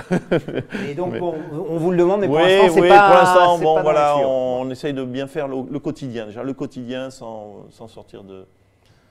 [0.88, 3.09] et donc, on vous le demande, mais pour l'instant, c'est oui, pas.
[3.09, 6.27] pour l'instant, bon, voilà, on, essaye de bien faire le, quotidien.
[6.27, 8.46] Déjà, le quotidien sans, sans sortir de,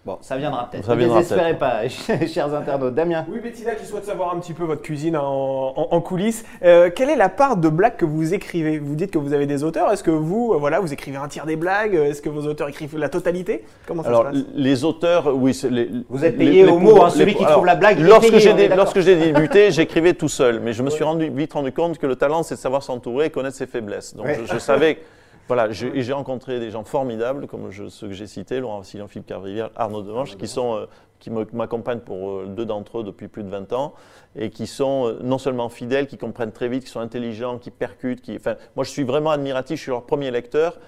[0.06, 0.88] Bon, ça viendra peut-être.
[0.88, 1.88] Ne désespérez pas,
[2.28, 2.94] chers internautes.
[2.94, 6.46] Damien Oui, Bettina qui souhaite savoir un petit peu votre cuisine en, coulisses.
[6.64, 8.78] Euh, quelle est la part de blagues que vous écrivez?
[8.78, 9.92] Vous dites que vous avez des auteurs.
[9.92, 11.96] Est-ce que vous, euh, voilà, vous écrivez un tiers des blagues?
[11.96, 13.66] Est-ce que vos auteurs écrivent la totalité?
[13.88, 14.44] Comment ça Alors, se passe?
[14.54, 15.60] les auteurs, oui.
[15.72, 17.98] Les, vous êtes payé au mot, hein, celui qui trouve la blague.
[17.98, 20.60] Lorsque j'ai lorsque j'ai débuté, j'écrivais tout seul.
[20.60, 23.26] Mais je me suis rendu, vite rendu compte que le talent, c'est de savoir s'entourer
[23.26, 24.16] et connaître ses faiblesses.
[24.16, 25.00] Donc, je, je savais
[25.48, 29.28] voilà, et j'ai rencontré des gens formidables, comme ceux que j'ai cités, Laurent Vassilian, Philippe
[29.28, 30.86] Carrivière, Arnaud Demanche, qui sont euh,
[31.20, 33.94] qui m'accompagnent pour euh, deux d'entre eux depuis plus de 20 ans,
[34.36, 37.70] et qui sont euh, non seulement fidèles, qui comprennent très vite, qui sont intelligents, qui
[37.70, 38.22] percutent.
[38.22, 40.80] Qui, enfin, moi, je suis vraiment admiratif, je suis leur premier lecteur.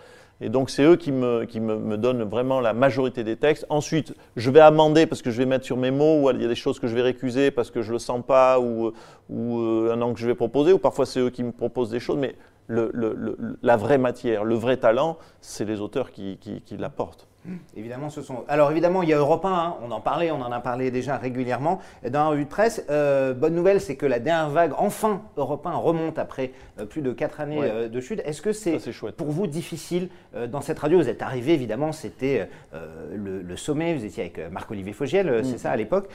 [0.41, 3.65] Et donc, c'est eux qui, me, qui me, me, donnent vraiment la majorité des textes.
[3.69, 6.45] Ensuite, je vais amender parce que je vais mettre sur mes mots, ou il y
[6.45, 8.91] a des choses que je vais récuser parce que je ne le sens pas, ou,
[9.29, 9.57] ou
[9.91, 12.17] un angle que je vais proposer, ou parfois c'est eux qui me proposent des choses.
[12.17, 12.35] Mais
[12.69, 17.27] la vraie matière, le vrai talent, c'est les auteurs qui, qui l'apportent.
[17.75, 18.43] Évidemment, ce sont.
[18.47, 19.75] Alors évidemment, il y a Europe 1, hein.
[19.85, 22.83] on en parlait, on en a parlé déjà régulièrement dans la revue de presse.
[22.89, 27.01] Euh, bonne nouvelle, c'est que la dernière vague, enfin, Europe 1 remonte après euh, plus
[27.01, 28.21] de 4 années euh, de chute.
[28.25, 28.77] Est-ce que c'est
[29.15, 30.09] pour vous difficile
[30.49, 30.99] dans cette radio?
[30.99, 32.49] Vous êtes arrivé, évidemment, c'était
[33.13, 35.57] le, sommet, vous étiez avec Marc-Olivier Fogiel, c'est mm.
[35.57, 36.09] ça à l'époque.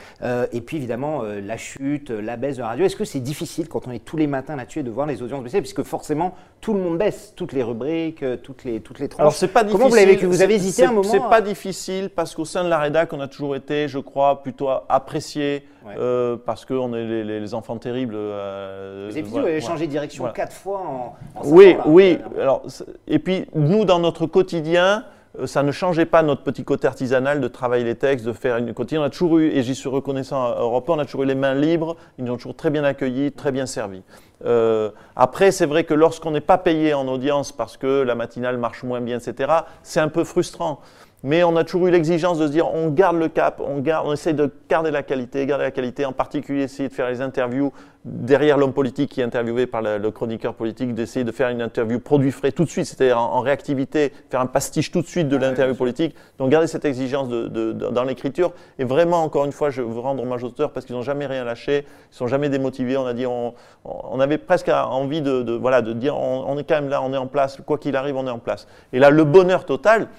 [0.51, 2.85] et puis évidemment, la chute, la baisse de la radio.
[2.85, 5.43] Est-ce que c'est difficile quand on est tous les matins là-dessus de voir les audiences
[5.43, 5.61] baisser?
[5.61, 9.21] Puisque forcément, tout le monde baisse, toutes les rubriques, toutes les, toutes les tranches.
[9.21, 9.79] Alors c'est pas difficile.
[9.79, 10.25] Comment vous l'avez vécu?
[10.25, 11.22] Vous avez hésité un moment?
[11.29, 14.69] Pas difficile parce qu'au sein de la rédac, on a toujours été, je crois, plutôt
[14.89, 18.15] apprécié euh, parce qu'on est les, enfants terribles.
[18.15, 22.17] Euh, vous avez, changé de direction quatre fois en, en Oui, oui.
[22.39, 22.63] Alors,
[23.07, 25.05] et puis, nous, dans notre quotidien,
[25.39, 28.57] euh, ça ne changeait pas notre petit côté artisanal de travailler les textes, de faire
[28.57, 29.01] une quotidienne.
[29.01, 31.35] On a toujours eu, et j'y suis reconnaissant à Europe, on a toujours eu les
[31.35, 34.03] mains libres, ils nous ont toujours très bien accueillis, très bien servis.
[34.45, 38.57] Euh, après, c'est vrai que lorsqu'on n'est pas payé en audience parce que la matinale
[38.57, 40.81] marche moins bien, etc., c'est un peu frustrant.
[41.25, 44.05] Mais on a toujours eu l'exigence de se dire on garde le cap, on, garde,
[44.05, 47.21] on essaie de garder la qualité, garder la qualité, en particulier essayer de faire les
[47.21, 47.71] interviews
[48.03, 52.01] derrière l'homme politique qui est interviewé par le, chroniqueur politique, d'essayer de faire une interview
[52.01, 55.37] produit frais tout de suite, c'est-à-dire en, réactivité, faire un pastiche tout de suite de
[55.37, 56.13] l'interview politique.
[56.37, 58.51] Donc garder cette exigence de, dans l'écriture.
[58.77, 61.25] Et vraiment, encore une fois, je veux rendre hommage aux auteurs parce qu'ils n'ont jamais
[61.25, 62.97] rien lâché, ils sont jamais démotivés.
[62.97, 63.53] On a dit, on,
[63.85, 67.13] on avait presque envie de, voilà, de dire, on, on est quand même là, on
[67.13, 68.67] est en place, quoi qu'il arrive, on est en place.
[68.91, 70.09] Et là, le bonheur total,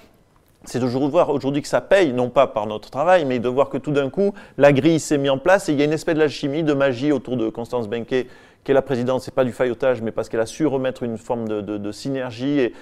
[0.65, 3.69] c'est de voir aujourd'hui que ça paye, non pas par notre travail, mais de voir
[3.69, 5.93] que tout d'un coup, la grille s'est mise en place et il y a une
[5.93, 8.27] espèce d'alchimie, de magie autour de Constance Benquet,
[8.63, 9.21] qui est la présidente.
[9.21, 12.59] C'est pas du faillotage, mais parce qu'elle a su remettre une forme de, synergie.
[12.59, 12.73] Et,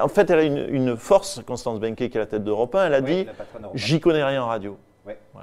[0.00, 2.86] en fait, elle a une, force, Constance Benquet, qui est la tête d'Europe 1.
[2.86, 3.26] Elle a dit
[3.74, 4.78] J'y connais rien en radio.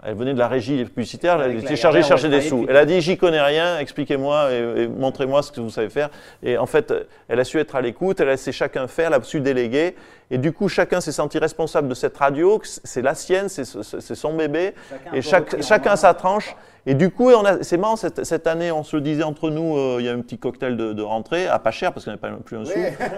[0.04, 2.66] Elle venait de la régie publicitaire, elle était chargée de chercher des sous.
[2.68, 6.10] Elle a dit J'y connais rien, expliquez-moi et, montrez-moi ce que vous savez faire.
[6.42, 6.94] Et en fait,
[7.28, 9.96] elle a su être à l'écoute, elle a laissé chacun faire, elle a su déléguer.
[10.32, 14.34] Et du coup, chacun s'est senti responsable de cette radio, c'est la sienne, c'est son
[14.34, 14.74] bébé.
[15.14, 16.56] et chacun sa tranche.
[16.86, 19.98] Et du coup, c'est marrant, cette, cette, année, on se le disait entre nous, euh,
[20.00, 22.30] il y a un petit cocktail de, rentrée, à pas cher parce qu'on n'a pas
[22.32, 22.74] plus un sou.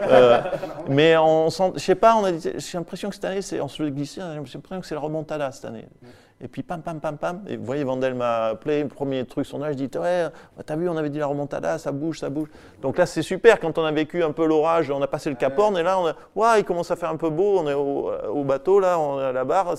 [0.08, 0.40] Euh,
[0.88, 2.22] mais on sent, je sais pas,
[2.58, 5.52] j'ai l'impression que cette année, on se le glissait, j'ai l'impression que c'est la remontada
[5.52, 5.88] cette année.
[6.42, 7.42] Et puis pam, pam, pam, pam.
[7.48, 10.28] Et vous voyez, Vandel m'a appelé, le premier truc, son âge, je dis Ouais,
[10.66, 12.50] t'as vu, on avait dit la remontada, ça bouge, ça bouge.
[12.82, 13.60] Donc là, c'est super.
[13.60, 16.00] Quand on a vécu un peu l'orage, on a passé le Cap Horn, et là,
[16.00, 19.00] on a, ouais, il commence à faire un peu beau, on est au, bateau, là,
[19.00, 19.76] on est à la barre.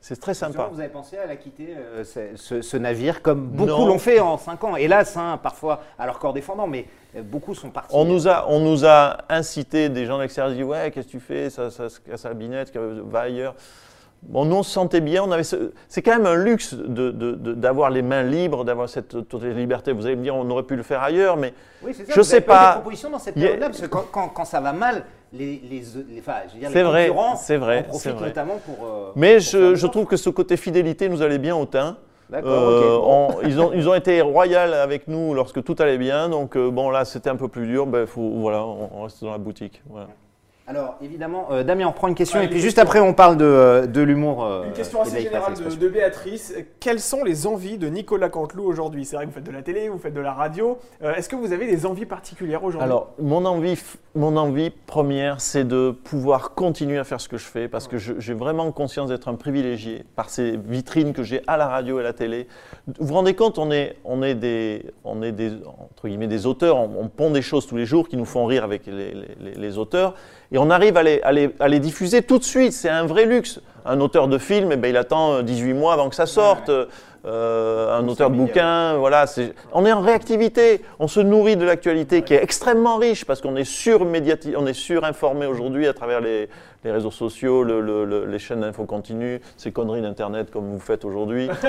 [0.00, 0.68] C'est très sympa.
[0.72, 2.02] Vous avez pensé à la quitter, euh,
[2.34, 6.32] ce, navire, comme beaucoup l'ont fait en 5 ans Hélas, hein, parfois à leur corps
[6.32, 7.94] défendant, mais euh, beaucoup sont partis.
[7.94, 11.12] On nous a, on nous a incité, des gens de l'extérieur, dit Ouais, qu'est-ce que
[11.12, 13.54] tu fais Ça, ça se casse la binette, va ailleurs.
[14.22, 15.22] Bon, nous, on se sentait bien.
[15.24, 19.92] On avait C'est quand même un luxe d'avoir les mains libres, d'avoir cette liberté.
[19.92, 22.22] Vous allez me dire, on aurait pu le faire ailleurs, mais oui, ça, je ne
[22.24, 22.74] sais pas.
[22.74, 25.82] Des propositions dans cette période-là, parce que quand, quand, ça va mal, les, les,
[26.18, 28.26] enfin, je veux dire, les vrai, c'est vrai, en vrai.
[28.28, 28.86] notamment pour.
[28.86, 31.96] Euh, mais je, je trouve que ce côté fidélité nous allait bien au teint.
[32.34, 36.28] Euh, ils, ont, ils ont été royaux avec nous lorsque tout allait bien.
[36.28, 37.86] Donc, euh, bon, là, c'était un peu plus dur.
[37.86, 39.82] Ben, faut, voilà, on, reste dans la boutique.
[39.88, 40.08] Voilà.
[40.68, 43.44] Alors évidemment, euh, Damien, on prend une question et puis juste après on parle de,
[43.44, 44.44] euh, de l'humour.
[44.44, 46.54] Euh, une question assez générale de, Béatrice.
[46.78, 49.04] Quelles sont les envies de Nicolas Canteloup aujourd'hui?
[49.04, 50.78] C'est vrai que vous faites de la télé, vous faites de la radio.
[51.00, 52.84] Est-ce que vous avez des envies particulières aujourd'hui?
[52.84, 53.76] Alors mon envie,
[54.14, 57.98] mon envie première, c'est de pouvoir continuer à faire ce que je fais parce que
[57.98, 62.02] j'ai vraiment conscience d'être un privilégié par ces vitrines que j'ai à la radio et
[62.02, 62.46] à la télé.
[62.86, 65.50] Vous vous rendez compte, on est, on est, des, on est des,
[65.90, 68.64] entre guillemets, des auteurs, on, pond des choses tous les jours qui nous font rire
[68.64, 70.14] avec les, les, les auteurs
[70.52, 71.20] et on arrive à les,
[71.58, 72.72] à les, diffuser tout de suite.
[72.72, 73.60] C'est un vrai luxe.
[73.84, 76.70] Un auteur de film, eh ben, il attend 18 mois avant que ça sorte.
[77.24, 79.26] Euh, un auteur de bouquin, voilà,
[79.72, 83.54] on est en réactivité, on se nourrit de l'actualité qui est extrêmement riche parce qu'on
[83.54, 86.48] est sur on est surinformé aujourd'hui à travers les,
[86.84, 91.48] les réseaux sociaux, le, les chaînes d'info continue, ces conneries d'Internet comme vous faites aujourd'hui.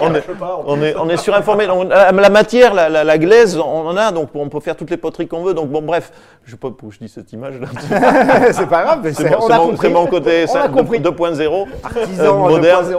[0.00, 0.24] on, est,
[0.66, 1.66] on, est, on est surinformé.
[1.66, 4.96] La, la, matière, la, la, glaise, on en a, donc on peut faire toutes les
[4.96, 5.54] poteries qu'on veut.
[5.54, 6.12] Donc bon, bref,
[6.44, 7.66] je sais pas pourquoi je dis cette image là.
[8.52, 9.30] c'est pas grave, c'est
[9.90, 12.94] mon, mon, côté 2.0, artisan euh, moderne.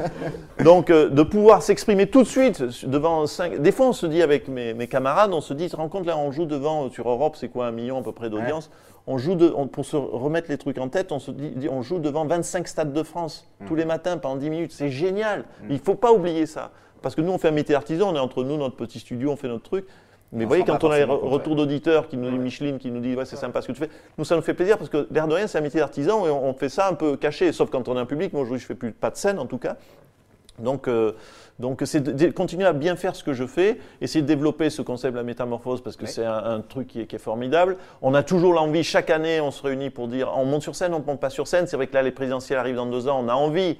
[0.64, 3.60] donc euh, de pouvoir s'exprimer tout de suite devant 5...
[3.60, 5.88] Des fois, on se dit avec mes, mes camarades, on se dit, tu te rends
[5.88, 8.70] compte là, on joue devant sur Europe, c'est quoi un million à peu près d'audience
[9.06, 11.98] on joue de, pour se remettre les trucs en tête, on, se dit, on joue
[11.98, 13.66] devant 25 stades de France mmh.
[13.66, 14.72] tous les matins pendant 10 minutes.
[14.72, 15.40] C'est génial.
[15.40, 15.66] Mmh.
[15.70, 16.70] Il ne faut pas oublier ça.
[17.02, 19.30] Parce que nous, on fait un métier artisan, on est entre nous, notre petit studio,
[19.30, 19.86] on fait notre truc.
[20.32, 23.00] Mais vous voyez, quand on a les retours d'auditeurs qui nous dit Micheline, qui nous
[23.00, 25.06] dit ouais, c'est sympa ce que tu fais, nous ça nous fait plaisir parce que
[25.10, 27.68] l'air de rien, c'est un métier d'artisan et on, fait ça un peu caché, sauf
[27.68, 28.32] quand on est un public.
[28.32, 29.76] Moi aujourd'hui, je fais plus pas de scène en tout cas.
[30.58, 31.12] Donc, euh,
[31.58, 34.82] donc c'est de, continuer à bien faire ce que je fais, essayer de développer ce
[34.82, 37.76] concept de la métamorphose parce que c'est un, truc qui est, formidable.
[38.00, 40.94] On a toujours l'envie, chaque année, on se réunit pour dire on monte sur scène,
[40.94, 41.66] on ne monte pas sur scène.
[41.66, 43.78] C'est vrai que là, les présidentielles arrivent dans deux ans, on a envie.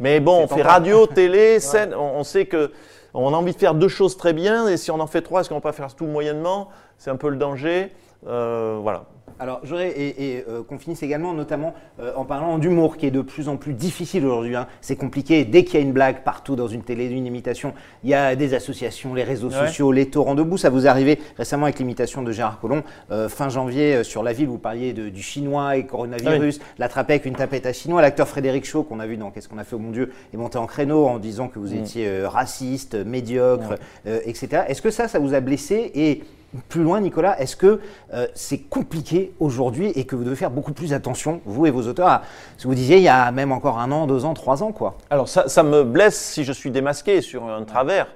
[0.00, 1.94] Mais bon, on fait radio, télé, scène.
[1.94, 2.72] On, sait que
[3.14, 5.40] on a envie de faire deux choses très bien et si on en fait trois,
[5.40, 6.68] est-ce qu'on ne va pas faire tout moyennement?
[6.98, 7.92] C'est un peu le danger.
[8.26, 9.04] Euh, voilà.
[9.40, 13.20] Alors, j'aurais et, euh, qu'on finisse également, notamment euh, en parlant d'humour, qui est de
[13.20, 14.56] plus en plus difficile aujourd'hui.
[14.56, 14.66] Hein.
[14.80, 15.44] C'est compliqué.
[15.44, 17.72] Dès qu'il y a une blague partout dans une télé, une imitation,
[18.02, 20.58] il y a des associations, les réseaux sociaux, les torrents debout.
[20.58, 22.82] Ça vous est arrivé récemment avec l'imitation de Gérard Collomb.
[23.10, 27.36] Euh, fin janvier, sur la ville, vous parliez du chinois et coronavirus, l'attraper avec une
[27.36, 28.02] tapette à chinois.
[28.02, 30.36] L'acteur Frédéric Shaw, qu'on a vu dans Qu'est-ce qu'on a fait au mon Dieu, est
[30.36, 31.78] monté en créneau en disant que vous mm.
[31.78, 33.74] étiez raciste, médiocre,
[34.06, 34.62] etc.
[34.68, 36.22] Est-ce que ça, ça vous a blessé et
[36.68, 37.80] plus loin, Nicolas, est-ce que
[38.14, 41.86] euh, c'est compliqué aujourd'hui et que vous devez faire beaucoup plus attention, vous et vos
[41.86, 42.22] auteurs, à
[42.56, 44.72] ce que vous disiez il y a même encore un an, deux ans, trois ans,
[44.72, 44.96] quoi?
[45.10, 48.06] Alors ça, me blesse si je suis démasqué sur un travers.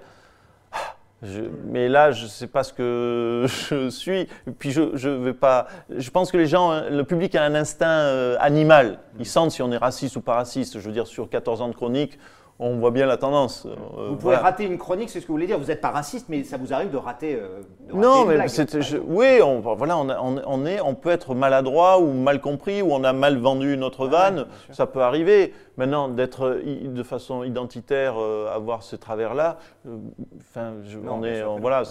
[1.67, 4.27] mais là, je ne sais pas ce que je suis.
[4.59, 5.67] Puis je, je vais pas.
[5.91, 8.99] Je pense que les gens, le public a un instinct euh, animal.
[9.19, 10.81] Ils sentent si on est raciste ou pas raciste.
[10.81, 12.19] Je veux dire, sur 14 ans de chronique,
[12.59, 13.67] on voit bien la tendance.
[13.67, 15.59] Euh, vous pouvez rater une chronique, c'est ce que vous voulez dire.
[15.59, 17.35] Vous n'êtes pas raciste, mais ça vous arrive de rater.
[17.35, 17.61] Euh,
[17.93, 18.39] non, mais
[19.07, 23.13] oui, on, voilà, on, est, on peut être maladroit ou mal compris ou on a
[23.13, 24.47] mal vendu notre vanne.
[24.71, 25.53] ça peut arriver.
[25.79, 29.59] Maintenant, d'être de façon identitaire, euh, avoir ce travers-là,
[30.39, 30.75] enfin,
[31.09, 31.83] on est, voilà,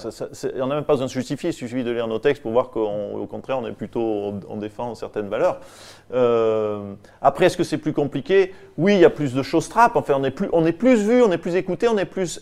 [0.59, 1.49] on n'a même pas besoin de justifier.
[1.49, 4.93] Il suffit de lire nos textes pour voir qu'au contraire, on est plutôt, on défend
[4.93, 5.59] certaines valeurs.
[7.21, 8.53] après, est-ce que c'est plus compliqué?
[8.77, 9.95] Oui, il y a plus de choses trappes.
[9.95, 12.41] Enfin, on est plus, on est plus vu, on est plus écouté, on est plus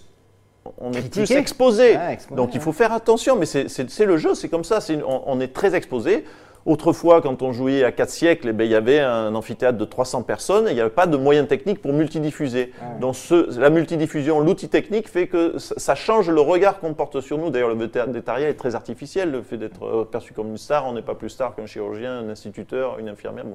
[0.78, 1.98] on est plus exposé.
[2.32, 5.76] Donc il faut faire attention, mais c'est le jeu, c'est comme ça, on, est très
[5.76, 6.26] exposé.
[6.66, 9.86] Autrefois, quand on jouait à 4 siècles, eh ben, il y avait un amphithéâtre de
[9.86, 12.74] 300 personnes et il n'y avait pas de moyens techniques pour multidiffuser.
[12.99, 13.16] Donc
[13.57, 17.49] la multidiffusion, l'outil technique fait que ça, change le regard qu'on porte sur nous.
[17.49, 20.93] D'ailleurs, le vétérinaire est très artificiel, le fait d'être euh, perçu comme une star, on
[20.93, 23.45] n'est pas plus star qu'un chirurgien, un instituteur, une infirmière.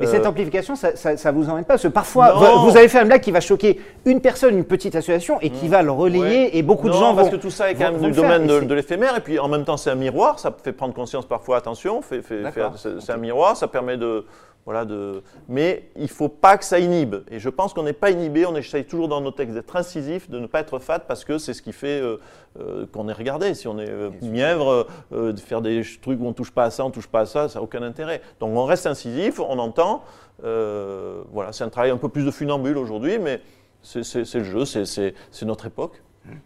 [0.00, 2.32] Mais cette euh, amplification, ça, ça, vous emmène pas Parce que parfois,
[2.64, 5.66] vous, avez fait un blague qui va choquer une personne, une petite association, et qui
[5.66, 5.70] mm.
[5.70, 8.12] va le relayer, et beaucoup de gens parce que tout ça est quand même du
[8.12, 11.26] domaine de, l'éphémère, et puis en même temps, c'est un miroir, ça fait prendre conscience
[11.26, 14.24] parfois, attention, c'est un miroir, ça permet de
[14.66, 15.22] voilà, de...
[15.48, 17.16] Mais il ne faut pas que ça inhibe.
[17.30, 20.28] Et je pense qu'on n'est pas inhibé, on essaye toujours dans nos textes d'être incisif,
[20.28, 22.18] de ne pas être fat, parce que c'est ce qui fait euh,
[22.58, 23.54] euh, qu'on est regardé.
[23.54, 26.70] Si on est euh, mièvre, de faire des trucs où on ne touche pas à
[26.70, 28.20] ça, on ne touche pas à ça, ça n'a aucun intérêt.
[28.38, 30.04] Donc on reste incisif, on entend.
[30.42, 33.40] voilà, c'est un travail un peu plus de funambule aujourd'hui, mais
[33.82, 36.02] c'est le jeu, c'est notre époque.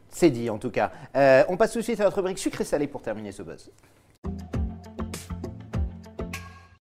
[0.08, 0.92] C'est dit en tout cas.
[1.48, 3.70] on passe tout de suite à notre rubrique sucré salé pour terminer ce buzz.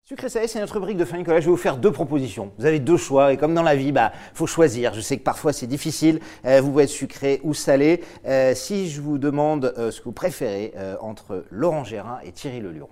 [0.08, 1.40] Sucré salé, c'est notre rubrique de fin, Nicolas.
[1.40, 2.52] Je vais vous faire deux propositions.
[2.60, 4.94] Vous avez deux choix et comme dans la vie, bah, faut choisir.
[4.94, 6.20] Je sais que parfois c'est difficile.
[6.46, 8.04] Euh, vous pouvez être sucré ou salé.
[8.28, 12.60] Euh, si je vous demande euh, ce que vous préférez entre Laurent Gérin et Thierry
[12.60, 12.90] Leluron.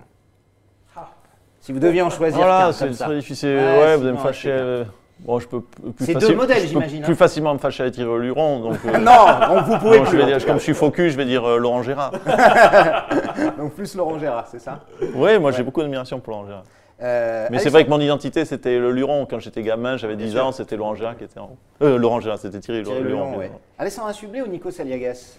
[1.60, 3.58] Si vous deviez en choisir voilà, c'est très difficile.
[3.58, 4.82] Ouais, vous allez me fâcher.
[5.20, 7.02] Bon, je peux plus, C'est deux modèles, j'imagine.
[7.02, 8.58] Plus facilement me fâcher avec Thierry Luron.
[8.58, 10.10] Donc, euh, non, vous pouvez plus.
[10.10, 12.10] Je vais dire, comme je suis focus, je vais dire Laurent Gérard.
[13.56, 14.80] donc plus Laurent Gérard, c'est ça?
[15.14, 16.64] Oui, moi j'ai beaucoup d'admiration pour Laurent Gérard.
[17.02, 19.26] Euh, mais c'est vrai que mon identité, c'était le Luron.
[19.26, 22.38] Quand j'étais gamin, j'avais 10 ans, c'était Laurent Gérard qui était en Euh, Laurent Gérard,
[22.38, 23.30] c'était Thierry, Thierry Luron.
[23.30, 23.50] Luron, ouais.
[23.78, 25.38] Alessandra Sublet ou Nico Saliagas?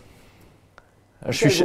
[1.32, 1.64] Suis,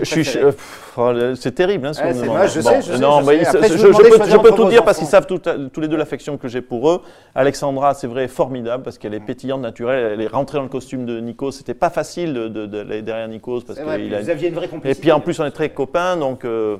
[0.96, 4.68] oh, c'est terrible hein, ce qu'on Je sais, je sais, non, je, je, peux, tout
[4.70, 7.02] dire parce qu'ils savent tous les deux l'affection que j'ai pour eux.
[7.34, 10.12] Alexandra, c'est vrai, formidable parce qu'elle est pétillante, naturelle.
[10.14, 11.50] Elle est rentrée dans le costume de Nico.
[11.50, 14.22] C'était pas facile d'aller derrière Nico parce vrai, a.
[14.22, 14.98] Vous aviez une vraie complicité.
[14.98, 16.78] Et puis en plus, on est très copains, donc euh,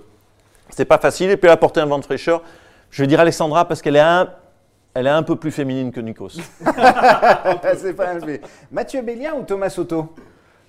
[0.70, 1.30] c'est pas facile.
[1.30, 2.42] Et puis elle a porté un vent de fraîcheur.
[2.90, 4.30] Je vais dire Alexandra parce qu'elle est un
[4.94, 6.30] elle est un peu plus féminine que Nikos.
[7.76, 8.18] c'est pas un
[8.72, 10.12] Mathieu Bélien ou Thomas Soto?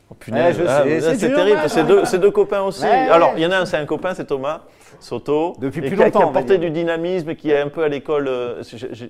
[0.10, 0.84] Oh, punaise, ah,
[1.16, 1.62] c'est terrible.
[1.68, 2.86] C'est deux, deux, copains aussi.
[2.86, 4.62] Alors, il y en a un, c'est un copain, c'est Thomas
[5.00, 5.56] Soto.
[5.58, 6.20] Depuis plus qui, longtemps.
[6.20, 8.28] Qui a porté du dynamisme, qui est un peu à l'école.
[8.28, 8.62] Euh,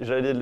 [0.01, 0.33] j'allais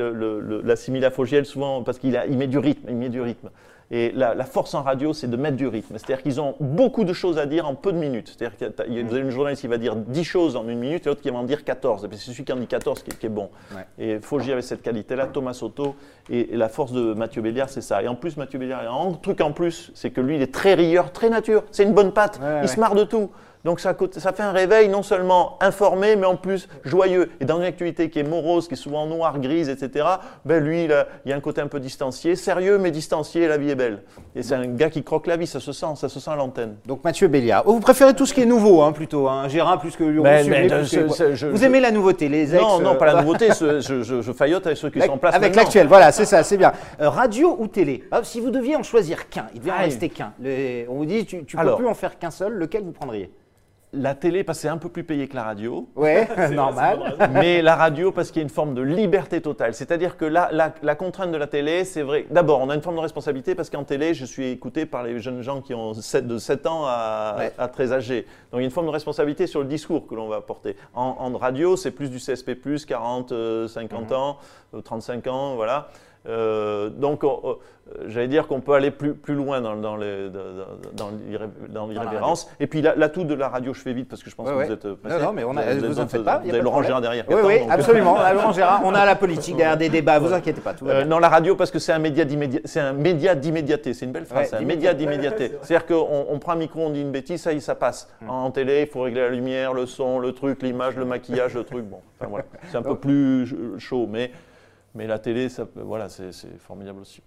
[0.64, 2.88] l'assimiler à Fogiel souvent parce qu'il il met du rythme.
[2.90, 3.50] Il met du rythme.
[3.92, 5.98] Et la, force en radio, c'est de mettre du rythme.
[5.98, 8.36] C'est-à-dire qu'ils ont beaucoup de choses à dire en peu de minutes.
[8.38, 11.10] C'est-à-dire que vous avez une journaliste qui va dire 10 choses en une minute et
[11.10, 12.06] l'autre qui va en dire 14.
[12.06, 13.50] Et c'est celui qui en dit 14 qui, est bon.
[13.98, 15.96] Et Fogier avait cette qualité-là, Thomas Soto.
[16.30, 18.04] Et, la force de Mathieu Béliard, c'est ça.
[18.04, 20.76] Et en plus, Mathieu Béliard, un truc en plus, c'est que lui, il est très
[20.76, 21.64] rieur, très nature.
[21.72, 22.40] C'est une bonne patte.
[22.62, 23.32] il se marre de tout.
[23.66, 27.30] Donc ça, ça, fait un réveil non seulement informé, mais en plus joyeux.
[27.42, 30.06] Et dans une actualité qui est morose, qui est souvent noire, grise, etc.,
[30.46, 33.72] ben lui, il, y a un côté un peu distancié, sérieux, mais distancié, la vie
[33.72, 34.04] est belle.
[34.34, 36.38] Et c'est un gars qui croque la vie, ça se sent, ça se sent à
[36.38, 36.78] l'antenne.
[36.86, 37.64] Donc Mathieu Béliard.
[37.66, 40.30] Oh, vous préférez tout ce qui est nouveau, hein, plutôt, hein, Gérard plus que Luron
[41.52, 44.66] Vous aimez la nouveauté, les ex Non, non, pas la euh, nouveauté, je, je, faillote
[44.68, 46.72] avec ceux qui sont en place Avec l'actuel, voilà, c'est ça, c'est bien.
[47.02, 48.06] Euh, radio ou télé?
[48.12, 50.32] Ah, Si vous deviez en choisir qu'un, il devait en rester qu'un.
[50.90, 53.30] On vous dit, tu ne peux plus en faire qu'un seul, lequel vous prendriez?
[53.92, 55.90] La télé, parce que c'est un peu plus payé que la radio.
[55.96, 56.12] Oui,
[56.52, 57.16] normal.
[57.32, 59.74] Mais la radio, parce qu'il y a une forme de liberté totale.
[59.74, 62.26] C'est-à-dire que la, la, contrainte de la télé, c'est vrai.
[62.30, 65.20] D'abord, on a une forme de responsabilité parce qu'en télé, je suis écouté par les
[65.20, 68.28] jeunes gens qui ont 7, de 7 ans à, très âgés.
[68.52, 70.76] Donc il y a une forme de responsabilité sur le discours que l'on va apporter.
[70.94, 72.52] En, radio, c'est plus du CSP,
[72.86, 73.34] 40,
[73.68, 74.38] 50 ans,
[74.84, 75.90] 35 euh, ans, voilà.
[76.28, 77.30] Euh, donc, euh,
[78.08, 79.98] j'allais dire qu'on peut aller plus, plus loin dans, dans
[81.88, 82.50] l'irrévérence.
[82.60, 84.72] Et puis l'atout de la radio, je fais vite parce que je pense que vous
[84.72, 84.96] êtes euh.
[85.04, 86.40] Non, non, mais on a, vous, en faites pas.
[86.44, 87.26] Vous avez Laurent Gérard derrière.
[87.30, 88.14] Oui, oui, absolument.
[88.14, 90.76] On a Laurent Gérard, on a la politique derrière des débats, vous inquiétez pas.
[90.84, 93.94] Euh, non, la radio parce que c'est un média d'immédiateté.
[93.94, 95.54] C'est une belle phrase, un média d'immédiateté.
[95.62, 98.10] C'est-à-dire qu'on on prend un micro, on dit une bêtise, ça y ça passe.
[98.22, 98.30] Hmm.
[98.30, 101.64] En télé, il faut régler la lumière, le son, le truc, l'image, le maquillage, le
[101.64, 101.86] truc.
[101.86, 102.46] Bon, enfin, voilà.
[102.70, 104.32] c'est un peu plus chaud, mais
[104.96, 107.22] mais la télé, ça, voilà, c'est formidable aussi.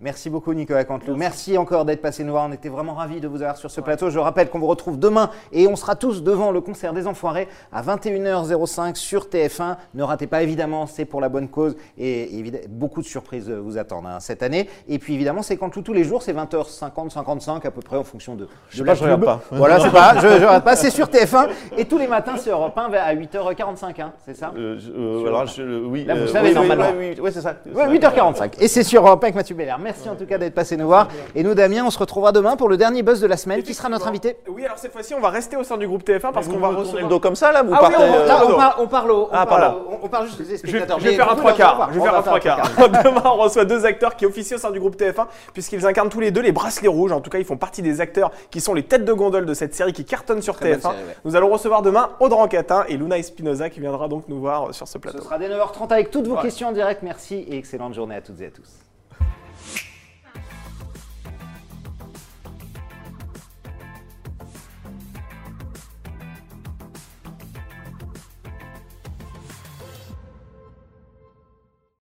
[0.00, 1.16] Merci beaucoup Nicolas Cantelou.
[1.16, 2.46] Merci encore d'être passé nous voir.
[2.48, 4.10] On était vraiment ravis de vous avoir sur ce plateau.
[4.10, 7.48] Je rappelle qu'on vous retrouve demain et on sera tous devant le concert des Enfoirés
[7.72, 9.76] à 21h05 sur TF1.
[9.94, 14.06] Ne ratez pas évidemment, c'est pour la bonne cause et beaucoup de surprises vous attendent
[14.06, 14.68] hein, cette année.
[14.86, 18.04] Et puis évidemment, c'est Cantelou tous les jours, c'est 20h50, 55 à peu près en
[18.04, 19.40] fonction de, je la pas, pas.
[19.50, 20.76] Voilà, c'est pas, je, je regarde pas.
[20.76, 24.52] C'est sur TF1 et tous les matins sur Europe 1 à 8h45, hein, c'est ça?
[24.56, 25.44] Euh, euh, alors,
[25.90, 26.04] Oui.
[26.04, 26.92] Là, vous euh, savez normalement.
[26.96, 27.56] Oui, c'est ça.
[27.66, 29.80] 8h45 et c'est sur Europe 1 avec Mathieu Bellard.
[29.88, 31.08] Merci en tout cas d'être passé nous voir.
[31.34, 33.62] Et nous, Damien, on se retrouvera demain pour le dernier buzz de la semaine.
[33.62, 36.06] Qui sera notre invité Oui, alors cette fois-ci, on va rester au sein du groupe
[36.06, 37.04] TF1 parce qu'on va recevoir.
[37.04, 39.74] le dos comme ça là vous ah partez, oui, on, on, parle au, on, parle,
[40.02, 41.00] on, parle juste des spectateurs.
[41.00, 41.88] Je vais faire un trois quarts.
[41.90, 42.70] Je vais faire un trois quarts.
[42.78, 45.24] Demain, on reçoit deux acteurs qui officient au sein du groupe TF1
[45.54, 47.12] puisqu'ils incarnent tous les deux les bracelets rouges.
[47.12, 49.54] En tout cas, ils font partie des acteurs qui sont les têtes de gondole de
[49.54, 50.92] cette série qui cartonne sur TF1.
[51.24, 54.86] Nous allons recevoir demain Audran Catin et Luna Espinoza qui viendra donc nous voir sur
[54.86, 55.16] ce plateau.
[55.16, 57.02] Ce sera dès 9h30 avec toutes vos questions en direct.
[57.02, 58.68] Merci et excellente journée à toutes et à tous.